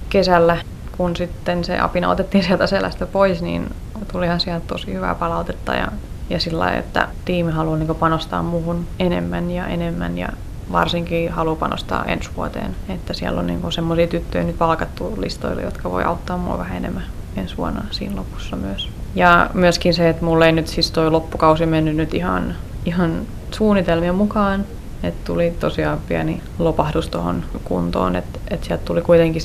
kesällä, 0.09 0.57
kun 0.97 1.15
sitten 1.15 1.63
se 1.63 1.79
apina 1.79 2.09
otettiin 2.09 2.43
sieltä 2.43 2.67
selästä 2.67 3.05
pois, 3.05 3.41
niin 3.41 3.75
tulihan 4.11 4.39
sieltä 4.39 4.65
tosi 4.67 4.93
hyvää 4.93 5.15
palautetta. 5.15 5.73
Ja, 5.73 5.87
ja 6.29 6.39
sillä 6.39 6.59
lailla, 6.59 6.79
että 6.79 7.07
tiimi 7.25 7.51
haluaa 7.51 7.77
niin 7.77 7.95
panostaa 7.95 8.43
muuhun 8.43 8.87
enemmän 8.99 9.51
ja 9.51 9.67
enemmän. 9.67 10.17
Ja 10.17 10.29
varsinkin 10.71 11.31
haluaa 11.31 11.55
panostaa 11.55 12.05
ensi 12.05 12.29
vuoteen. 12.35 12.75
Että 12.89 13.13
siellä 13.13 13.39
on 13.39 13.47
niin 13.47 13.71
semmoisia 13.71 14.07
tyttöjä 14.07 14.43
nyt 14.43 14.57
palkattu 14.57 15.13
listoille, 15.21 15.61
jotka 15.61 15.91
voi 15.91 16.03
auttaa 16.03 16.37
mua 16.37 16.57
vähän 16.57 16.77
enemmän 16.77 17.03
ensi 17.37 17.57
vuonna 17.57 17.83
siinä 17.91 18.15
lopussa 18.15 18.55
myös. 18.55 18.89
Ja 19.15 19.49
myöskin 19.53 19.93
se, 19.93 20.09
että 20.09 20.25
mulle 20.25 20.45
ei 20.45 20.51
nyt 20.51 20.67
siis 20.67 20.91
toi 20.91 21.11
loppukausi 21.11 21.65
mennyt 21.65 21.95
nyt 21.95 22.13
ihan, 22.13 22.55
ihan 22.89 23.21
suunnitelmien 23.51 24.15
mukaan. 24.15 24.65
Että 25.03 25.19
tuli 25.25 25.53
tosiaan 25.59 25.99
pieni 26.07 26.41
lopahdus 26.59 27.09
tuohon 27.09 27.43
kuntoon, 27.63 28.15
että 28.15 28.39
et 28.51 28.63
sieltä 28.63 28.85
tuli 28.85 29.01
kuitenkin 29.01 29.41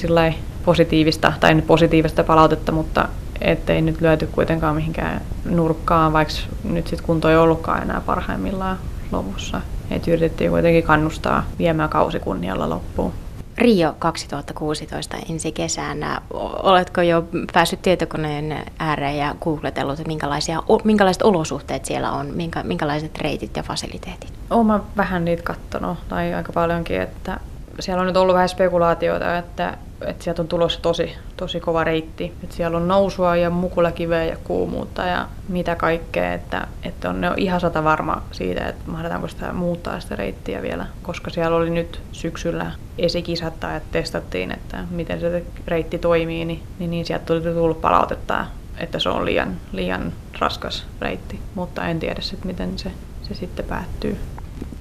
positiivista, 0.65 1.33
tai 1.41 1.55
nyt 1.55 1.67
positiivista 1.67 2.25
palautetta, 2.25 2.73
mutta 2.73 3.09
ettei 3.41 3.83
nyt 3.83 4.01
lyöty 4.01 4.27
kuitenkaan 4.27 4.77
mihinkään 4.77 5.21
nurkkaan, 5.45 6.13
vaikka 6.13 6.35
nyt 6.65 6.87
sitten 6.87 7.07
kunto 7.07 7.29
ei 7.31 7.37
ollutkaan 7.37 7.83
enää 7.83 8.01
parhaimmillaan 8.07 8.79
lopussa. 9.13 9.61
Et 9.91 10.09
yritettiin 10.09 10.51
kuitenkin 10.51 10.85
kannustaa 10.85 11.45
viemään 11.59 11.89
kausi 11.89 12.19
kunnialla 12.19 12.71
loppuun. 12.71 13.13
Rio 13.59 13.95
2016 13.99 15.17
ensi 15.31 15.53
kesänä. 15.53 16.21
Oletko 16.63 17.03
jo 17.03 17.25
päässyt 17.53 17.83
tietokoneen 17.83 18.65
ääreen 18.79 19.19
ja 19.19 19.35
googletellut, 19.41 20.07
minkälaisia, 20.07 20.63
minkälaiset 20.85 21.23
olosuhteet 21.23 21.85
siellä 21.85 22.13
on, 22.13 22.27
minkä, 22.27 22.63
minkälaiset 22.63 23.19
reitit 23.19 23.57
ja 23.57 23.63
fasiliteetit? 23.63 24.33
Olen 24.51 24.81
vähän 24.97 25.25
niitä 25.25 25.43
katsonut, 25.43 25.99
tai 26.09 26.35
aika 26.35 26.53
paljonkin, 26.53 27.01
että 27.01 27.41
siellä 27.81 28.01
on 28.01 28.07
nyt 28.07 28.17
ollut 28.17 28.35
vähän 28.35 28.49
spekulaatioita, 28.49 29.39
että, 29.39 29.77
että 30.07 30.25
sieltä 30.25 30.43
on 30.43 30.49
tulossa 30.49 30.83
tosi, 30.83 31.15
tosi 31.37 31.61
kova 31.61 31.85
reitti. 31.85 32.33
Että 32.43 32.57
siellä 32.57 32.77
on 32.77 32.89
nousua 32.89 33.37
ja 33.37 33.51
mukulakiveä 33.51 34.25
ja 34.25 34.37
kuumuutta 34.45 35.03
ja 35.03 35.29
mitä 35.49 35.77
kaikkea. 35.77 36.35
Että, 36.35 36.67
että 36.83 37.11
on, 37.11 37.21
ne 37.21 37.31
on 37.31 37.39
ihan 37.39 37.61
sata 37.61 37.85
varma 37.85 38.23
siitä, 38.33 38.69
että 38.69 38.91
mahdetaanko 38.91 39.29
sitä 39.29 39.53
muuttaa 39.53 40.01
sitä 40.01 40.17
reittiä 40.17 40.63
vielä. 40.63 40.87
Koska 41.03 41.31
siellä 41.31 41.57
oli 41.57 41.71
nyt 41.71 42.01
syksyllä 42.13 42.73
esikisat 42.99 43.61
tai 43.61 43.77
että 43.77 43.89
testattiin, 43.93 44.53
että 44.53 44.85
miten 44.91 45.21
se 45.21 45.45
reitti 45.67 45.99
toimii, 45.99 46.45
niin, 46.45 46.63
niin, 46.79 46.91
niin 46.91 47.07
sieltä 47.07 47.25
tuli 47.25 47.41
tullut 47.41 47.81
palautetta, 47.81 48.47
että 48.79 48.99
se 48.99 49.09
on 49.09 49.25
liian, 49.25 49.57
liian 49.73 50.13
raskas 50.39 50.87
reitti. 51.01 51.41
Mutta 51.55 51.87
en 51.87 52.01
tiedä 52.01 52.21
sitten, 52.21 52.47
miten 52.47 52.79
se, 52.79 52.91
se 53.23 53.35
sitten 53.35 53.65
päättyy. 53.65 54.19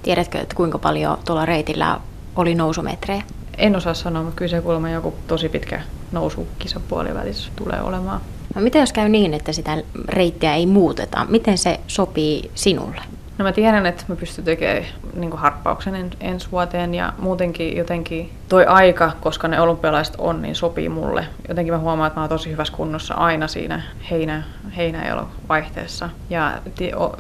Tiedätkö, 0.03 0.39
että 0.39 0.55
kuinka 0.55 0.77
paljon 0.77 1.17
tuolla 1.25 1.45
reitillä 1.45 1.99
oli 2.35 2.55
nousumetrejä? 2.55 3.23
En 3.57 3.75
osaa 3.75 3.93
sanoa, 3.93 4.23
mutta 4.23 4.37
kyllä 4.37 4.49
se 4.49 4.61
kuulemma 4.61 4.89
joku 4.89 5.13
tosi 5.27 5.49
pitkä 5.49 5.81
nousu 6.11 6.47
kisapuolivälissä 6.59 7.51
tulee 7.55 7.81
olemaan. 7.81 8.21
No 8.55 8.61
mitä 8.61 8.77
jos 8.77 8.93
käy 8.93 9.09
niin, 9.09 9.33
että 9.33 9.51
sitä 9.53 9.83
reittiä 10.07 10.55
ei 10.55 10.65
muuteta? 10.65 11.25
Miten 11.29 11.57
se 11.57 11.79
sopii 11.87 12.51
sinulle? 12.55 13.01
No 13.37 13.45
mä 13.45 13.51
tiedän, 13.51 13.85
että 13.85 14.03
mä 14.07 14.15
pystyn 14.15 14.45
tekemään 14.45 14.85
niin 15.13 15.31
harppauksen 15.31 15.95
en, 15.95 16.09
ensi 16.19 16.51
vuoteen 16.51 16.93
ja 16.93 17.13
muutenkin 17.17 17.77
jotenkin 17.77 18.33
toi 18.49 18.65
aika, 18.65 19.11
koska 19.21 19.47
ne 19.47 19.61
olympialaiset 19.61 20.15
on, 20.17 20.41
niin 20.41 20.55
sopii 20.55 20.89
mulle. 20.89 21.27
Jotenkin 21.47 21.73
mä 21.73 21.79
huomaan, 21.79 22.07
että 22.07 22.19
mä 22.19 22.23
oon 22.23 22.29
tosi 22.29 22.51
hyvässä 22.51 22.73
kunnossa 22.73 23.13
aina 23.13 23.47
siinä 23.47 23.81
heinä, 24.11 24.43
heinä 24.77 25.25
vaihteessa. 25.49 26.09
Ja, 26.29 26.53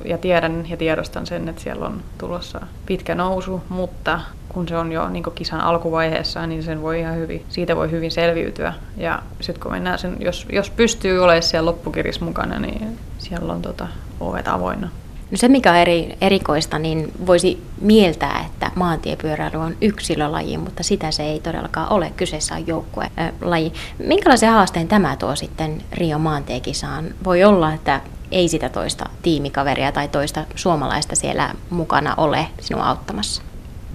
ja 0.05 0.17
tiedän 0.17 0.69
ja 0.69 0.77
tiedostan 0.77 1.25
sen, 1.25 1.49
että 1.49 1.61
siellä 1.61 1.85
on 1.85 2.01
tulossa 2.17 2.61
pitkä 2.85 3.15
nousu, 3.15 3.63
mutta 3.69 4.19
kun 4.49 4.67
se 4.67 4.77
on 4.77 4.91
jo 4.91 5.09
niin 5.09 5.23
kisan 5.35 5.61
alkuvaiheessa, 5.61 6.47
niin 6.47 6.63
sen 6.63 6.81
voi 6.81 6.99
ihan 6.99 7.15
hyvin, 7.15 7.45
siitä 7.49 7.75
voi 7.75 7.91
hyvin 7.91 8.11
selviytyä. 8.11 8.73
Ja 8.97 9.21
sitten 9.41 9.63
kun 9.63 9.71
mennään 9.71 9.99
sen, 9.99 10.17
jos, 10.19 10.47
jos 10.51 10.69
pystyy 10.69 11.23
olemaan 11.23 11.43
siellä 11.43 11.69
loppukirjassa 11.69 12.25
mukana, 12.25 12.59
niin 12.59 12.99
siellä 13.17 13.53
on 13.53 13.61
tota, 13.61 13.87
ovet 14.19 14.47
avoinna. 14.47 14.89
No 15.33 15.37
se, 15.37 15.47
mikä 15.47 15.71
on 15.71 15.77
eri, 15.77 16.17
erikoista, 16.21 16.79
niin 16.79 17.11
voisi 17.27 17.63
mieltää, 17.81 18.45
että 18.45 18.71
maantiepyöräily 18.75 19.57
on 19.57 19.75
yksilölaji, 19.81 20.57
mutta 20.57 20.83
sitä 20.83 21.11
se 21.11 21.23
ei 21.23 21.39
todellakaan 21.39 21.91
ole. 21.91 22.13
Kyseessä 22.17 22.55
on 22.55 22.67
joukkuelaji. 22.67 23.73
Minkälaisen 23.97 24.51
haasteen 24.51 24.87
tämä 24.87 25.15
tuo 25.15 25.35
sitten 25.35 25.83
Rio 25.91 26.19
maantiekisaan? 26.19 27.05
Voi 27.23 27.43
olla, 27.43 27.73
että 27.73 28.01
ei 28.31 28.47
sitä 28.47 28.69
toista 28.69 29.09
tiimikaveria 29.21 29.91
tai 29.91 30.07
toista 30.07 30.45
suomalaista 30.55 31.15
siellä 31.15 31.55
mukana 31.69 32.13
ole 32.17 32.47
sinua 32.61 32.83
auttamassa. 32.83 33.41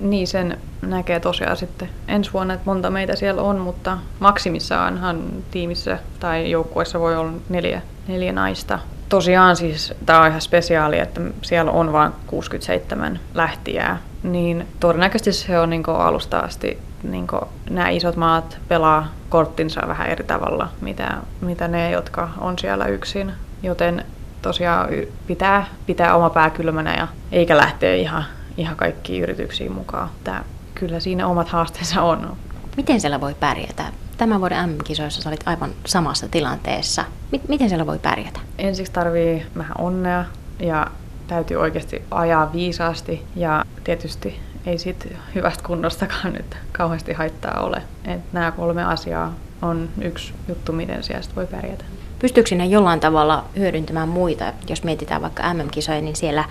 Niin, 0.01 0.27
sen 0.27 0.59
näkee 0.83 1.21
tosiaan 1.21 1.57
sitten 1.57 1.89
ensi 2.09 2.33
vuonna, 2.33 2.55
että 2.55 2.71
monta 2.71 2.91
meitä 2.91 3.17
siellä 3.17 3.43
on, 3.43 3.59
mutta 3.59 3.99
maksimissaanhan 4.21 5.23
tiimissä 5.51 5.99
tai 6.21 6.51
joukkueessa 6.51 7.01
voi 7.01 7.17
olla 7.17 7.33
neljä, 7.49 7.83
neljä 8.09 8.33
naista 8.33 8.79
tosiaan 9.09 9.57
siis 9.57 9.95
tämä 10.07 10.21
on 10.21 10.29
ihan 10.29 10.41
spesiaali, 10.41 10.99
että 10.99 11.21
siellä 11.43 11.71
on 11.71 11.93
vain 11.93 12.13
67 12.27 13.21
lähtijää, 13.35 13.99
niin 14.23 14.67
todennäköisesti 14.81 15.33
se 15.47 15.59
on 15.59 15.71
niin 15.71 15.83
alusta 15.89 16.39
asti 16.39 16.79
niin 17.03 17.27
nämä 17.71 17.89
isot 17.89 18.17
maat 18.17 18.59
pelaa 18.69 19.09
korttinsa 19.29 19.81
vähän 19.89 20.09
eri 20.09 20.25
tavalla, 20.25 20.69
mitä, 20.81 21.17
mitä 21.41 21.69
ne, 21.69 21.91
jotka 21.91 22.29
on 22.39 22.59
siellä 22.59 22.87
yksin. 22.87 23.33
Joten 23.63 24.05
tosiaan 24.43 24.89
pitää 25.27 25.67
pitää 25.87 26.15
oma 26.15 26.31
pää 26.31 26.51
kylmänä 26.51 26.95
ja 26.95 27.09
eikä 27.33 27.57
lähteä 27.57 27.95
ihan, 27.95 28.25
ihan 28.57 28.77
kaikkiin 28.77 29.23
yrityksiin 29.23 29.73
mukaan. 29.73 30.11
Tää, 30.25 30.45
kyllä 30.75 31.01
siinä 31.01 31.27
omat 31.27 31.49
haasteensa 31.49 32.03
on. 32.03 32.37
Miten 32.77 33.01
siellä 33.01 33.21
voi 33.21 33.35
pärjätä? 33.35 33.85
Tämän 34.19 34.41
vuoden 34.41 34.71
MM-kisoissa 34.71 35.23
sä 35.23 35.29
olit 35.29 35.49
aivan 35.49 35.71
samassa 35.87 36.29
tilanteessa. 36.29 37.05
Miten 37.49 37.69
siellä 37.69 37.87
voi 37.87 37.99
pärjätä? 37.99 38.41
Ensiksi 38.59 38.93
tarvii 38.93 39.47
vähän 39.57 39.75
onnea 39.79 40.25
ja 40.61 40.87
täytyy 41.27 41.57
oikeasti 41.57 42.03
ajaa 42.11 42.53
viisaasti 42.53 43.23
ja 43.37 43.65
tietysti 43.85 44.41
ei 44.67 44.79
sit 44.79 45.09
hyvästä 45.35 45.63
kunnostakaan 45.67 46.33
nyt 46.33 46.57
kauheasti 46.73 47.13
haittaa 47.13 47.61
ole. 47.61 47.83
Et 48.05 48.21
nämä 48.33 48.51
kolme 48.51 48.85
asiaa 48.85 49.35
on 49.63 49.89
yksi 50.03 50.33
juttu, 50.49 50.73
miten 50.73 51.03
siellä 51.03 51.25
voi 51.37 51.47
pärjätä. 51.47 51.85
Pystyykö 52.19 52.49
sinne 52.49 52.67
jollain 52.67 53.01
tavalla 53.01 53.45
hyödyntämään 53.57 54.09
muita? 54.09 54.53
Jos 54.69 54.85
mietitään 54.85 55.23
vaikka 55.23 55.55
MM-kisoja, 55.55 56.01
niin 56.01 56.17
siellä 56.17 56.45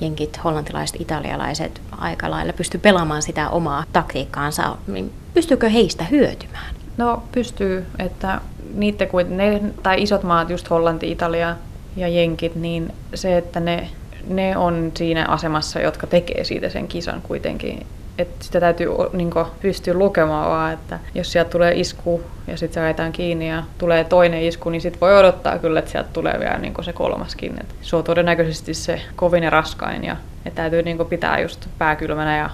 jenkit, 0.00 0.44
hollantilaiset, 0.44 1.00
italialaiset 1.00 1.80
aika 1.90 2.30
lailla 2.30 2.52
pystyy 2.52 2.80
pelaamaan 2.80 3.22
sitä 3.22 3.48
omaa 3.48 3.84
taktiikkaansa. 3.92 4.76
Niin 4.86 5.12
pystyykö 5.34 5.68
heistä 5.68 6.04
hyötymään? 6.04 6.77
No 6.98 7.22
pystyy, 7.32 7.86
että 7.98 8.40
niitä 8.74 9.06
kuin 9.06 9.36
ne, 9.36 9.60
tai 9.82 10.02
isot 10.02 10.22
maat, 10.22 10.50
just 10.50 10.70
Hollanti, 10.70 11.10
Italia 11.10 11.56
ja 11.96 12.08
Jenkit, 12.08 12.54
niin 12.54 12.92
se, 13.14 13.38
että 13.38 13.60
ne, 13.60 13.88
ne 14.28 14.56
on 14.56 14.92
siinä 14.94 15.26
asemassa, 15.28 15.80
jotka 15.80 16.06
tekee 16.06 16.44
siitä 16.44 16.68
sen 16.68 16.88
kisan 16.88 17.22
kuitenkin. 17.22 17.86
Että 18.18 18.44
sitä 18.44 18.60
täytyy 18.60 18.88
niin 19.12 19.30
pystyä 19.60 19.94
lukemaan 19.94 20.50
vaan, 20.50 20.72
että 20.72 20.98
jos 21.14 21.32
sieltä 21.32 21.50
tulee 21.50 21.80
isku 21.80 22.22
ja 22.46 22.56
sitten 22.56 22.74
se 22.74 22.80
ajetaan 22.80 23.12
kiinni 23.12 23.48
ja 23.48 23.62
tulee 23.78 24.04
toinen 24.04 24.42
isku, 24.42 24.70
niin 24.70 24.80
sitten 24.80 25.00
voi 25.00 25.18
odottaa 25.18 25.58
kyllä, 25.58 25.78
että 25.78 25.90
sieltä 25.90 26.08
tulee 26.12 26.40
vielä 26.40 26.58
niin 26.58 26.74
se 26.84 26.92
kolmaskin. 26.92 27.54
Et 27.60 27.74
se 27.80 27.96
on 27.96 28.04
todennäköisesti 28.04 28.74
se 28.74 29.00
kovin 29.16 29.42
ja 29.42 29.50
raskain 29.50 30.04
ja 30.04 30.16
että 30.46 30.62
täytyy 30.62 30.82
niin 30.82 31.06
pitää 31.08 31.40
just 31.40 31.66
pääkylmänä 31.78 32.36
ja 32.36 32.50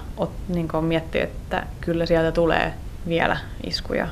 niin 0.47 0.67
miettiä, 0.81 1.23
että 1.23 1.63
kyllä 1.81 2.05
sieltä 2.05 2.31
tulee 2.31 2.73
vielä 3.07 3.37
iskuja 3.63 4.07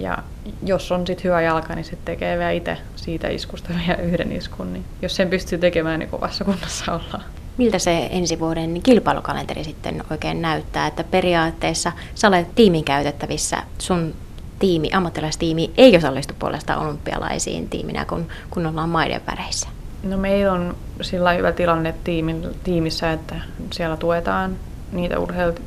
ja 0.00 0.18
jos 0.62 0.92
on 0.92 1.06
sitten 1.06 1.24
hyvä 1.24 1.40
jalka, 1.40 1.74
niin 1.74 1.84
sitten 1.84 2.04
tekee 2.04 2.38
vielä 2.38 2.50
itse 2.50 2.78
siitä 2.96 3.28
iskusta 3.28 3.68
vielä 3.86 4.02
yhden 4.02 4.32
iskun. 4.32 4.72
Niin 4.72 4.84
jos 5.02 5.16
sen 5.16 5.30
pystyy 5.30 5.58
tekemään, 5.58 5.98
niin 5.98 6.10
kovassa 6.10 6.44
kunnossa 6.44 6.92
ollaan. 6.92 7.24
Miltä 7.56 7.78
se 7.78 8.08
ensi 8.10 8.40
vuoden 8.40 8.82
kilpailukalenteri 8.82 9.64
sitten 9.64 10.02
oikein 10.10 10.42
näyttää? 10.42 10.86
Että 10.86 11.04
periaatteessa 11.04 11.92
sä 12.14 12.28
olet 12.28 12.54
tiimin 12.54 12.84
käytettävissä, 12.84 13.62
sun 13.78 14.14
tiimi, 14.58 14.90
ammattilaistiimi 14.92 15.70
ei 15.76 15.96
osallistu 15.96 16.34
puolestaan 16.38 16.78
olympialaisiin 16.78 17.68
tiiminä, 17.68 18.04
kun, 18.04 18.28
kun 18.50 18.66
ollaan 18.66 18.88
maiden 18.88 19.20
väreissä. 19.26 19.68
No 20.02 20.16
meillä 20.16 20.52
on 20.52 20.76
sillä 21.00 21.32
hyvä 21.32 21.52
tilanne 21.52 21.94
tiimin, 22.04 22.46
tiimissä, 22.64 23.12
että 23.12 23.34
siellä 23.72 23.96
tuetaan 23.96 24.56
niitä 24.92 25.16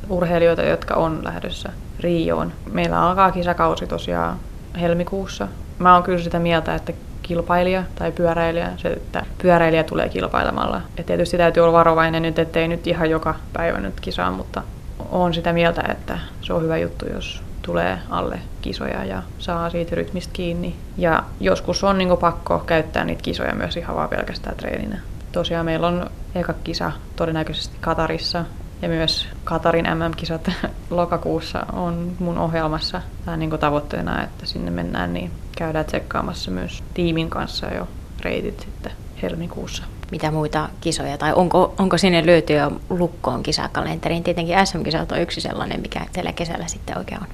urheilijoita, 0.08 0.62
jotka 0.62 0.94
on 0.94 1.24
lähdössä 1.24 1.68
Rioon. 2.02 2.52
Meillä 2.72 3.00
alkaa 3.00 3.32
kisakausi 3.32 3.86
tosiaan 3.86 4.36
helmikuussa. 4.80 5.48
Mä 5.78 5.94
oon 5.94 6.02
kyllä 6.02 6.18
sitä 6.18 6.38
mieltä, 6.38 6.74
että 6.74 6.92
kilpailija 7.22 7.82
tai 7.94 8.12
pyöräilijä, 8.12 8.68
se, 8.76 8.88
että 8.88 9.26
pyöräilijä 9.42 9.84
tulee 9.84 10.08
kilpailemalla. 10.08 10.80
Et 10.96 11.06
tietysti 11.06 11.36
täytyy 11.36 11.62
olla 11.62 11.78
varovainen 11.78 12.22
nyt, 12.22 12.38
ettei 12.38 12.68
nyt 12.68 12.86
ihan 12.86 13.10
joka 13.10 13.34
päivä 13.52 13.80
nyt 13.80 14.00
kisaa, 14.00 14.30
mutta 14.30 14.62
on 15.10 15.34
sitä 15.34 15.52
mieltä, 15.52 15.82
että 15.92 16.18
se 16.40 16.52
on 16.52 16.62
hyvä 16.62 16.78
juttu, 16.78 17.06
jos 17.06 17.42
tulee 17.62 17.98
alle 18.10 18.38
kisoja 18.62 19.04
ja 19.04 19.22
saa 19.38 19.70
siitä 19.70 19.94
rytmistä 19.94 20.32
kiinni. 20.32 20.76
Ja 20.98 21.22
joskus 21.40 21.84
on 21.84 21.98
niin 21.98 22.18
pakko 22.20 22.58
käyttää 22.58 23.04
niitä 23.04 23.22
kisoja 23.22 23.54
myös 23.54 23.76
ihan 23.76 23.96
vaan 23.96 24.08
pelkästään 24.08 24.56
treeninä. 24.56 25.00
Tosiaan 25.32 25.66
meillä 25.66 25.86
on 25.86 26.10
eka 26.34 26.54
kisa 26.64 26.92
todennäköisesti 27.16 27.76
Katarissa 27.80 28.44
ja 28.82 28.88
myös 28.88 29.28
Katarin 29.44 29.84
MM-kisat 29.84 30.50
lokakuussa 30.90 31.66
on 31.72 32.12
mun 32.18 32.38
ohjelmassa 32.38 33.02
tämä 33.24 33.36
niin 33.36 33.50
tavoitteena, 33.50 34.22
että 34.24 34.46
sinne 34.46 34.70
mennään, 34.70 35.12
niin 35.12 35.30
käydään 35.56 35.84
tsekkaamassa 35.84 36.50
myös 36.50 36.82
tiimin 36.94 37.30
kanssa 37.30 37.66
jo 37.66 37.88
reitit 38.20 38.60
sitten 38.60 38.92
helmikuussa. 39.22 39.82
Mitä 40.10 40.30
muita 40.30 40.68
kisoja, 40.80 41.18
tai 41.18 41.32
onko, 41.32 41.74
onko 41.78 41.98
sinne 41.98 42.26
löytyy 42.26 42.56
jo 42.56 42.72
lukkoon 42.90 43.42
kisakalenteriin? 43.42 44.22
Tietenkin 44.22 44.66
SM-kisat 44.66 45.12
on 45.12 45.20
yksi 45.20 45.40
sellainen, 45.40 45.80
mikä 45.80 46.06
tällä 46.12 46.32
kesällä 46.32 46.66
sitten 46.66 46.98
oikein 46.98 47.20
on. 47.20 47.28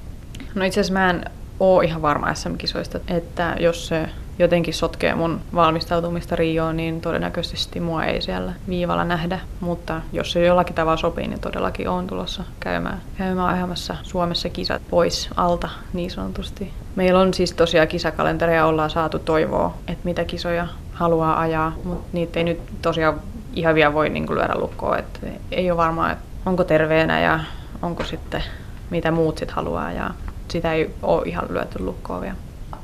No 0.55 0.65
itse 0.65 0.79
asiassa 0.79 0.93
mä 0.93 1.09
en 1.09 1.25
ole 1.59 1.85
ihan 1.85 2.01
varma 2.01 2.33
SM-kisoista, 2.33 2.99
että 3.07 3.55
jos 3.59 3.87
se 3.87 4.09
jotenkin 4.39 4.73
sotkee 4.73 5.15
mun 5.15 5.41
valmistautumista 5.55 6.35
Rioon, 6.35 6.77
niin 6.77 7.01
todennäköisesti 7.01 7.79
mua 7.79 8.05
ei 8.05 8.21
siellä 8.21 8.53
viivalla 8.69 9.03
nähdä. 9.03 9.39
Mutta 9.59 10.01
jos 10.13 10.31
se 10.31 10.45
jollakin 10.45 10.75
tavalla 10.75 10.97
sopii, 10.97 11.27
niin 11.27 11.39
todellakin 11.39 11.89
on 11.89 12.07
tulossa 12.07 12.43
käymään, 12.59 13.01
käymään 13.17 13.55
ajamassa 13.55 13.95
Suomessa 14.03 14.49
kisat 14.49 14.81
pois 14.89 15.29
alta 15.35 15.69
niin 15.93 16.11
sanotusti. 16.11 16.73
Meillä 16.95 17.19
on 17.19 17.33
siis 17.33 17.53
tosiaan 17.53 17.87
kisakalentereja, 17.87 18.65
ollaan 18.65 18.89
saatu 18.89 19.19
toivoa, 19.19 19.73
että 19.87 20.05
mitä 20.05 20.25
kisoja 20.25 20.67
haluaa 20.93 21.39
ajaa, 21.39 21.75
mutta 21.83 22.07
niitä 22.13 22.39
ei 22.39 22.43
nyt 22.43 22.59
tosiaan 22.81 23.19
ihan 23.53 23.75
vielä 23.75 23.93
voi 23.93 24.09
niin 24.09 24.35
lyödä 24.35 24.55
lukkoon. 24.55 24.99
että 24.99 25.19
ei 25.51 25.71
ole 25.71 25.77
varmaa, 25.77 26.11
että 26.11 26.23
onko 26.45 26.63
terveenä 26.63 27.21
ja 27.21 27.39
onko 27.81 28.03
sitten 28.03 28.43
mitä 28.89 29.11
muut 29.11 29.37
sitten 29.37 29.55
haluaa 29.55 29.85
ajaa. 29.85 30.13
Sitä 30.47 30.73
ei 30.73 30.89
ole 31.01 31.21
ihan 31.25 31.45
lyöty 31.49 31.83
lukkoon 31.83 32.21
vielä 32.21 32.35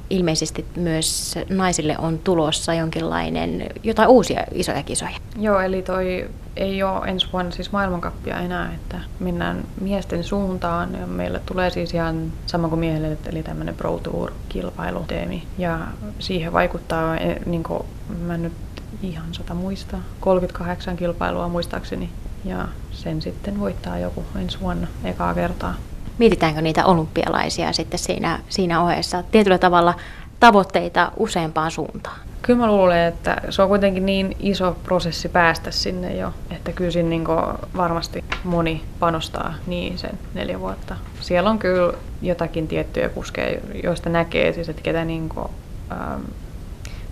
ilmeisesti 0.10 0.66
myös 0.76 1.36
naisille 1.50 1.96
on 1.98 2.20
tulossa 2.20 2.74
jonkinlainen, 2.74 3.70
jotain 3.84 4.10
uusia 4.10 4.44
isoja 4.54 4.84
kisoja. 4.84 5.18
Joo, 5.40 5.60
eli 5.60 5.82
toi 5.82 6.30
ei 6.56 6.84
ole 6.84 7.08
ensi 7.08 7.28
vuonna 7.34 7.52
siis 7.52 7.72
maailmankappia 7.72 8.40
enää, 8.40 8.74
että 8.74 9.00
mennään 9.20 9.64
miesten 9.82 10.24
suuntaan 10.24 10.94
ja 11.00 11.08
meille 11.08 11.42
tulee 11.46 11.70
siis 11.70 11.94
ihan 11.94 12.34
sama 12.46 12.70
kuin 12.70 12.80
miehille, 12.80 13.18
eli 13.26 13.44
tämmöinen 13.44 13.76
Pro 13.76 14.00
Tour-kilpailuteemi. 14.04 15.44
Ja 15.58 15.80
siihen 16.20 16.54
vaikuttaa, 16.54 17.18
e, 17.18 17.42
niin 17.46 17.64
kuin 17.64 17.84
mä 18.20 18.38
nyt 18.38 18.54
ihan 19.02 19.34
sata 19.34 19.54
muista, 19.54 19.98
38 20.20 20.98
kilpailua 20.98 21.48
muistaakseni. 21.48 22.10
Ja 22.46 22.68
sen 22.92 23.22
sitten 23.22 23.60
voittaa 23.60 24.00
joku 24.00 24.26
ensi 24.42 24.60
vuonna 24.60 24.88
ekaa 25.04 25.34
kertaa 25.34 25.76
mietitäänkö 26.18 26.62
niitä 26.62 26.86
olympialaisia 26.86 27.74
sitten 27.74 28.00
siinä, 28.00 28.40
siinä 28.50 28.82
ohessa 28.82 29.24
tietyllä 29.32 29.58
tavalla 29.58 29.94
tavoitteita 30.40 31.12
useampaan 31.18 31.72
suuntaan? 31.72 32.18
Kyllä 32.42 32.60
mä 32.60 32.68
luulen, 32.68 33.08
että 33.08 33.42
se 33.50 33.62
on 33.62 33.68
kuitenkin 33.68 34.06
niin 34.06 34.36
iso 34.40 34.78
prosessi 34.84 35.30
päästä 35.30 35.72
sinne 35.72 36.16
jo, 36.16 36.34
että 36.52 36.72
kyllä 36.72 36.92
siinä 36.92 37.10
niin 37.10 37.24
varmasti 37.78 38.24
moni 38.44 38.84
panostaa 39.00 39.54
niin 39.68 39.98
sen 39.98 40.20
neljä 40.34 40.60
vuotta. 40.60 40.96
Siellä 41.22 41.50
on 41.50 41.60
kyllä 41.60 41.94
jotakin 42.22 42.68
tiettyjä 42.68 43.10
kuskeja, 43.10 43.62
joista 43.84 44.10
näkee 44.10 44.54
siis, 44.54 44.70
että 44.70 44.82
ketä 44.82 45.06
niin 45.06 45.30
kuin, 45.30 45.48
ähm, 45.92 46.22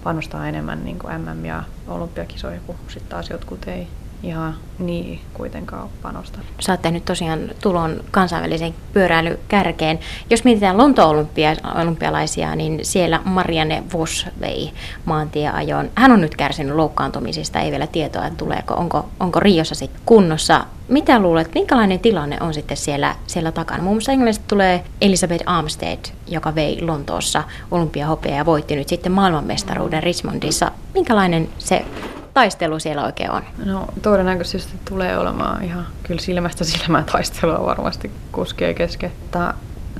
panostaa 0.03 0.47
enemmän 0.47 0.85
niin 0.85 0.99
kuin 0.99 1.21
MM- 1.21 1.45
ja 1.45 1.63
olympiakisoihin, 1.87 2.61
kun 2.67 2.75
sitten 2.87 3.09
taas 3.09 3.29
jotkut 3.29 3.67
ei. 3.67 3.87
Ihan 4.23 4.55
niin 4.79 5.21
kuitenkaan 5.33 5.89
panosta. 6.01 6.39
Sä 6.59 6.73
oot 6.73 6.81
tehnyt 6.81 7.05
tosiaan 7.05 7.39
tulon 7.61 8.03
kansainvälisen 8.11 8.73
pyöräilykärkeen. 8.93 9.99
Jos 10.29 10.43
mietitään 10.43 10.77
Lontoon 10.77 11.09
olympia, 11.09 11.55
olympialaisia, 11.81 12.55
niin 12.55 12.79
siellä 12.81 13.21
Marianne 13.25 13.83
Vos 13.93 14.27
vei 14.39 14.71
maantieajoon. 15.05 15.89
Hän 15.95 16.11
on 16.11 16.21
nyt 16.21 16.35
kärsinyt 16.35 16.75
loukkaantumisista, 16.75 17.59
ei 17.59 17.71
vielä 17.71 17.87
tietoa, 17.87 18.25
että 18.25 18.37
tuleeko, 18.37 18.73
onko, 18.73 19.09
onko 19.19 19.39
Riossa 19.39 19.75
sitten 19.75 20.01
kunnossa. 20.05 20.65
Mitä 20.87 21.19
luulet, 21.19 21.53
minkälainen 21.53 21.99
tilanne 21.99 22.37
on 22.41 22.53
sitten 22.53 22.77
siellä, 22.77 23.15
siellä 23.27 23.51
takana? 23.51 23.83
Muun 23.83 23.95
muassa 23.95 24.11
Englannista 24.11 24.45
tulee 24.47 24.83
Elizabeth 25.01 25.43
Armstead, 25.45 25.99
joka 26.27 26.55
vei 26.55 26.81
Lontoossa 26.81 27.43
olympiahopea 27.71 28.35
ja 28.35 28.45
voitti 28.45 28.75
nyt 28.75 28.87
sitten 28.87 29.11
maailmanmestaruuden 29.11 30.03
Richmondissa. 30.03 30.71
Minkälainen 30.93 31.49
se 31.57 31.85
taistelu 32.33 32.79
siellä 32.79 33.05
oikein 33.05 33.31
on? 33.31 33.41
No 33.65 33.85
todennäköisesti 34.01 34.73
tulee 34.89 35.17
olemaan 35.17 35.63
ihan 35.63 35.87
kyllä 36.03 36.21
silmästä 36.21 36.63
silmään 36.63 37.05
taistelua 37.05 37.65
varmasti 37.65 38.11
kuskien 38.31 38.75
kesken. 38.75 39.11
Mutta 39.21 39.53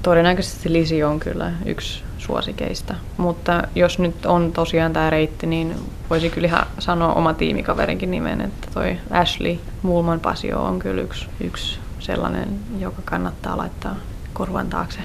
todennäköisesti 0.04 0.74
Lisi 0.74 1.04
on 1.04 1.20
kyllä 1.20 1.52
yksi 1.66 2.04
suosikeista. 2.18 2.96
Mutta 3.18 3.64
jos 3.76 4.00
nyt 4.00 4.26
on 4.26 4.52
tosiaan 4.52 4.94
tämä 4.94 5.10
reitti, 5.10 5.48
niin 5.48 5.76
voisi 6.10 6.30
kyllä 6.30 6.48
ihan 6.48 6.66
sanoa 6.80 7.14
oma 7.14 7.34
tiimikaverinkin 7.34 8.12
nimen, 8.12 8.42
että 8.42 8.68
toi 8.74 8.98
Ashley 9.12 9.60
Mulman 9.82 10.20
Pasio 10.20 10.64
on 10.64 10.80
kyllä 10.80 11.02
yksi, 11.02 11.26
yksi 11.40 11.80
sellainen, 12.00 12.60
joka 12.80 13.02
kannattaa 13.06 13.58
laittaa 13.58 13.96
korvan 14.34 14.70
taakse. 14.70 15.00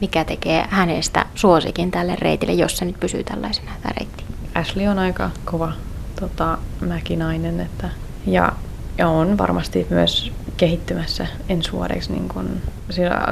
Mikä 0.00 0.24
tekee 0.24 0.66
hänestä 0.70 1.26
suosikin 1.34 1.90
tälle 1.90 2.16
reitille, 2.16 2.52
jos 2.52 2.76
se 2.76 2.84
nyt 2.84 3.00
pysyy 3.00 3.24
tällaisena 3.24 3.70
tämä 3.82 3.92
reitti? 3.98 4.24
Ashley 4.54 4.86
on 4.86 4.98
aika 4.98 5.30
kova 5.44 5.72
tota, 6.20 6.58
mäkinainen. 6.80 7.60
Että, 7.60 7.88
ja, 8.26 8.52
ja 8.98 9.08
on 9.08 9.38
varmasti 9.38 9.86
myös 9.90 10.32
kehittymässä 10.56 11.26
ensi 11.48 11.72
vuodeksi. 11.72 12.12
Niin 12.12 12.28
kun, 12.28 12.50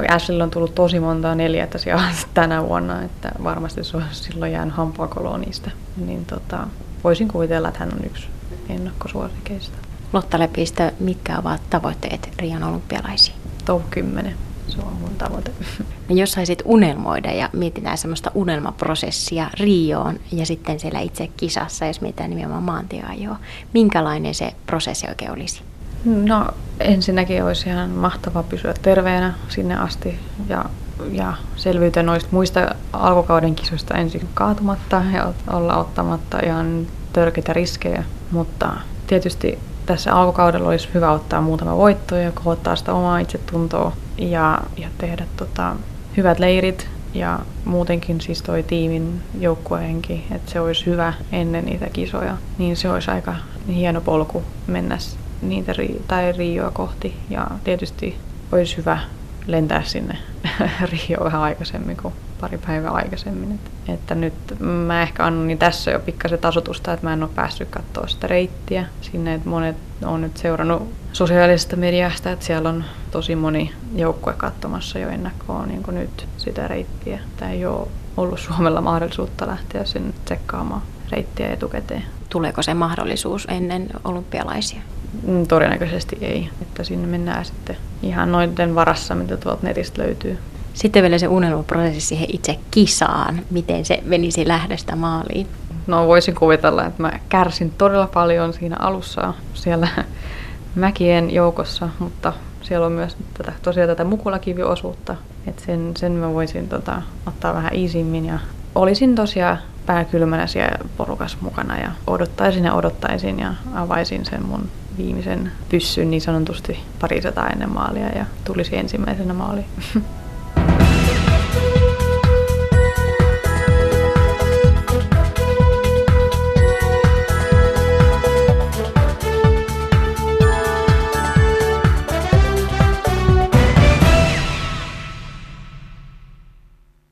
Ashleylla 0.09 0.43
on 0.43 0.51
tullut 0.51 0.75
tosi 0.75 0.99
monta 0.99 1.35
neljättä 1.35 1.77
siellä 1.77 2.03
tänä 2.33 2.63
vuonna, 2.63 3.01
että 3.01 3.31
varmasti 3.43 3.83
se 3.83 3.97
on 3.97 4.03
silloin 4.11 4.51
jäänyt 4.51 4.75
hampaakoloon 4.75 5.41
niistä. 5.41 5.71
Niin 5.97 6.25
tota, 6.25 6.67
voisin 7.03 7.27
kuvitella, 7.27 7.67
että 7.67 7.79
hän 7.79 7.93
on 7.93 8.05
yksi 8.05 8.27
ennakkosuosikeista. 8.69 9.77
Lotta 10.13 10.39
Lepistö, 10.39 10.91
mitkä 10.99 11.37
ovat 11.37 11.61
tavoitteet 11.69 12.29
Rian 12.39 12.63
olympialaisiin? 12.63 13.37
Top 13.65 13.89
10. 13.89 14.48
Se 14.69 14.77
on 14.81 14.93
mun 14.93 15.15
tavoite. 15.17 15.51
No 16.09 16.15
jos 16.15 16.31
saisit 16.31 16.61
unelmoida 16.65 17.31
ja 17.31 17.49
mietitään 17.53 17.97
semmoista 17.97 18.31
unelmaprosessia 18.35 19.49
Rioon 19.59 20.19
ja 20.31 20.45
sitten 20.45 20.79
siellä 20.79 20.99
itse 20.99 21.27
kisassa, 21.37 21.85
jos 21.85 22.01
mietitään 22.01 22.29
nimenomaan 22.29 22.63
maantieajoa, 22.63 23.37
minkälainen 23.73 24.35
se 24.35 24.51
prosessi 24.65 25.07
oikein 25.09 25.31
olisi? 25.31 25.61
No 26.05 26.47
ensinnäkin 26.79 27.43
olisi 27.43 27.69
ihan 27.69 27.89
mahtava 27.89 28.43
pysyä 28.43 28.73
terveenä 28.81 29.33
sinne 29.49 29.75
asti 29.75 30.19
ja, 30.49 30.65
ja 31.11 31.33
selviytyä 31.55 32.03
noista 32.03 32.29
muista 32.31 32.75
alkukauden 32.93 33.55
kisoista 33.55 33.97
ensin 33.97 34.29
kaatumatta 34.33 35.01
ja 35.13 35.33
olla 35.47 35.77
ottamatta 35.77 36.39
ihan 36.45 36.87
törkeitä 37.13 37.53
riskejä, 37.53 38.03
mutta 38.31 38.73
tietysti 39.07 39.59
tässä 39.89 40.15
alkukaudella 40.15 40.69
olisi 40.69 40.89
hyvä 40.93 41.11
ottaa 41.11 41.41
muutama 41.41 41.77
voitto 41.77 42.15
ja 42.15 42.31
kohottaa 42.31 42.75
sitä 42.75 42.93
omaa 42.93 43.19
itsetuntoa 43.19 43.91
ja, 44.17 44.59
ja 44.77 44.87
tehdä 44.97 45.25
tota, 45.37 45.75
hyvät 46.17 46.39
leirit 46.39 46.89
ja 47.13 47.39
muutenkin 47.65 48.21
siis 48.21 48.41
toi 48.41 48.63
tiimin 48.63 49.21
joukkueenkin, 49.39 50.23
että 50.31 50.51
se 50.51 50.59
olisi 50.59 50.85
hyvä 50.85 51.13
ennen 51.31 51.65
niitä 51.65 51.89
kisoja, 51.93 52.37
niin 52.57 52.77
se 52.77 52.89
olisi 52.89 53.11
aika 53.11 53.35
hieno 53.67 54.01
polku 54.01 54.43
mennä 54.67 54.97
niitä 55.41 55.73
ri- 55.73 56.01
tai 56.07 56.31
Rioa 56.31 56.71
kohti 56.71 57.15
ja 57.29 57.47
tietysti 57.63 58.17
olisi 58.51 58.77
hyvä 58.77 58.99
lentää 59.47 59.83
sinne 59.83 60.17
Rio 60.91 61.23
vähän 61.23 61.41
aikaisemmin 61.41 61.97
kuin 61.97 62.13
pari 62.41 62.57
päivää 62.57 62.91
aikaisemmin. 62.91 63.51
Että, 63.51 63.93
että 63.93 64.15
nyt 64.15 64.33
mä 64.59 65.01
ehkä 65.01 65.25
annan 65.25 65.47
niin 65.47 65.57
tässä 65.57 65.91
jo 65.91 65.99
pikkasen 65.99 66.39
tasotusta, 66.39 66.93
että 66.93 67.07
mä 67.07 67.13
en 67.13 67.23
ole 67.23 67.31
päässyt 67.35 67.69
katsoa 67.69 68.07
sitä 68.07 68.27
reittiä 68.27 68.85
sinne. 69.01 69.33
Että 69.33 69.49
monet 69.49 69.75
on 70.05 70.21
nyt 70.21 70.37
seurannut 70.37 70.93
sosiaalisesta 71.13 71.75
mediasta, 71.75 72.31
että 72.31 72.45
siellä 72.45 72.69
on 72.69 72.83
tosi 73.11 73.35
moni 73.35 73.73
joukkue 73.95 74.33
katsomassa 74.33 74.99
jo 74.99 75.09
ennakkoon 75.09 75.67
niin 75.67 75.83
kuin 75.83 75.95
nyt 75.95 76.27
sitä 76.37 76.67
reittiä. 76.67 77.19
Tämä 77.37 77.51
ei 77.51 77.65
ole 77.65 77.87
ollut 78.17 78.39
Suomella 78.39 78.81
mahdollisuutta 78.81 79.47
lähteä 79.47 79.85
sinne 79.85 80.13
tsekkaamaan 80.25 80.81
reittiä 81.11 81.53
etukäteen. 81.53 82.03
Tuleeko 82.29 82.61
se 82.61 82.73
mahdollisuus 82.73 83.47
ennen 83.49 83.89
olympialaisia? 84.03 84.81
Mm, 85.27 85.47
todennäköisesti 85.47 86.17
ei, 86.21 86.49
että 86.61 86.83
sinne 86.83 87.07
mennään 87.07 87.45
sitten 87.45 87.77
ihan 88.03 88.31
noiden 88.31 88.75
varassa, 88.75 89.15
mitä 89.15 89.37
tuolta 89.37 89.67
netistä 89.67 90.01
löytyy. 90.01 90.37
Sitten 90.73 91.03
vielä 91.03 91.17
se 91.17 91.27
unelmaprosessi 91.27 92.01
siihen 92.01 92.27
itse 92.33 92.59
kisaan, 92.71 93.41
miten 93.51 93.85
se 93.85 94.03
venisi 94.09 94.47
lähdöstä 94.47 94.95
maaliin. 94.95 95.47
No 95.87 96.07
voisin 96.07 96.35
kuvitella, 96.35 96.85
että 96.85 97.01
mä 97.01 97.11
kärsin 97.29 97.73
todella 97.77 98.07
paljon 98.13 98.53
siinä 98.53 98.75
alussa 98.79 99.33
siellä 99.53 99.87
mäkien 100.75 101.31
joukossa, 101.31 101.89
mutta 101.99 102.33
siellä 102.61 102.85
on 102.85 102.91
myös 102.91 103.17
tätä, 103.33 103.53
tosiaan 103.61 103.89
tätä 103.89 104.03
mukulakiviosuutta, 104.03 105.15
että 105.47 105.65
sen, 105.65 105.91
sen 105.97 106.11
mä 106.11 106.33
voisin 106.33 106.69
tota, 106.69 107.01
ottaa 107.27 107.53
vähän 107.53 107.75
iisimmin 107.75 108.25
ja 108.25 108.39
olisin 108.75 109.15
tosiaan 109.15 109.57
pääkylmänä 109.85 110.47
siellä 110.47 110.77
porukas 110.97 111.37
mukana 111.41 111.77
ja 111.77 111.91
odottaisin 112.07 112.65
ja 112.65 112.73
odottaisin 112.73 113.39
ja 113.39 113.53
avaisin 113.75 114.25
sen 114.25 114.45
mun 114.45 114.69
viimeisen 114.99 115.51
pyssyn 115.69 116.11
niin 116.11 116.21
sanotusti 116.21 116.79
parisataa 116.99 117.49
ennen 117.49 117.71
maalia 117.71 118.09
ja 118.09 118.25
tulisi 118.43 118.77
ensimmäisenä 118.77 119.33
maaliin. 119.33 119.65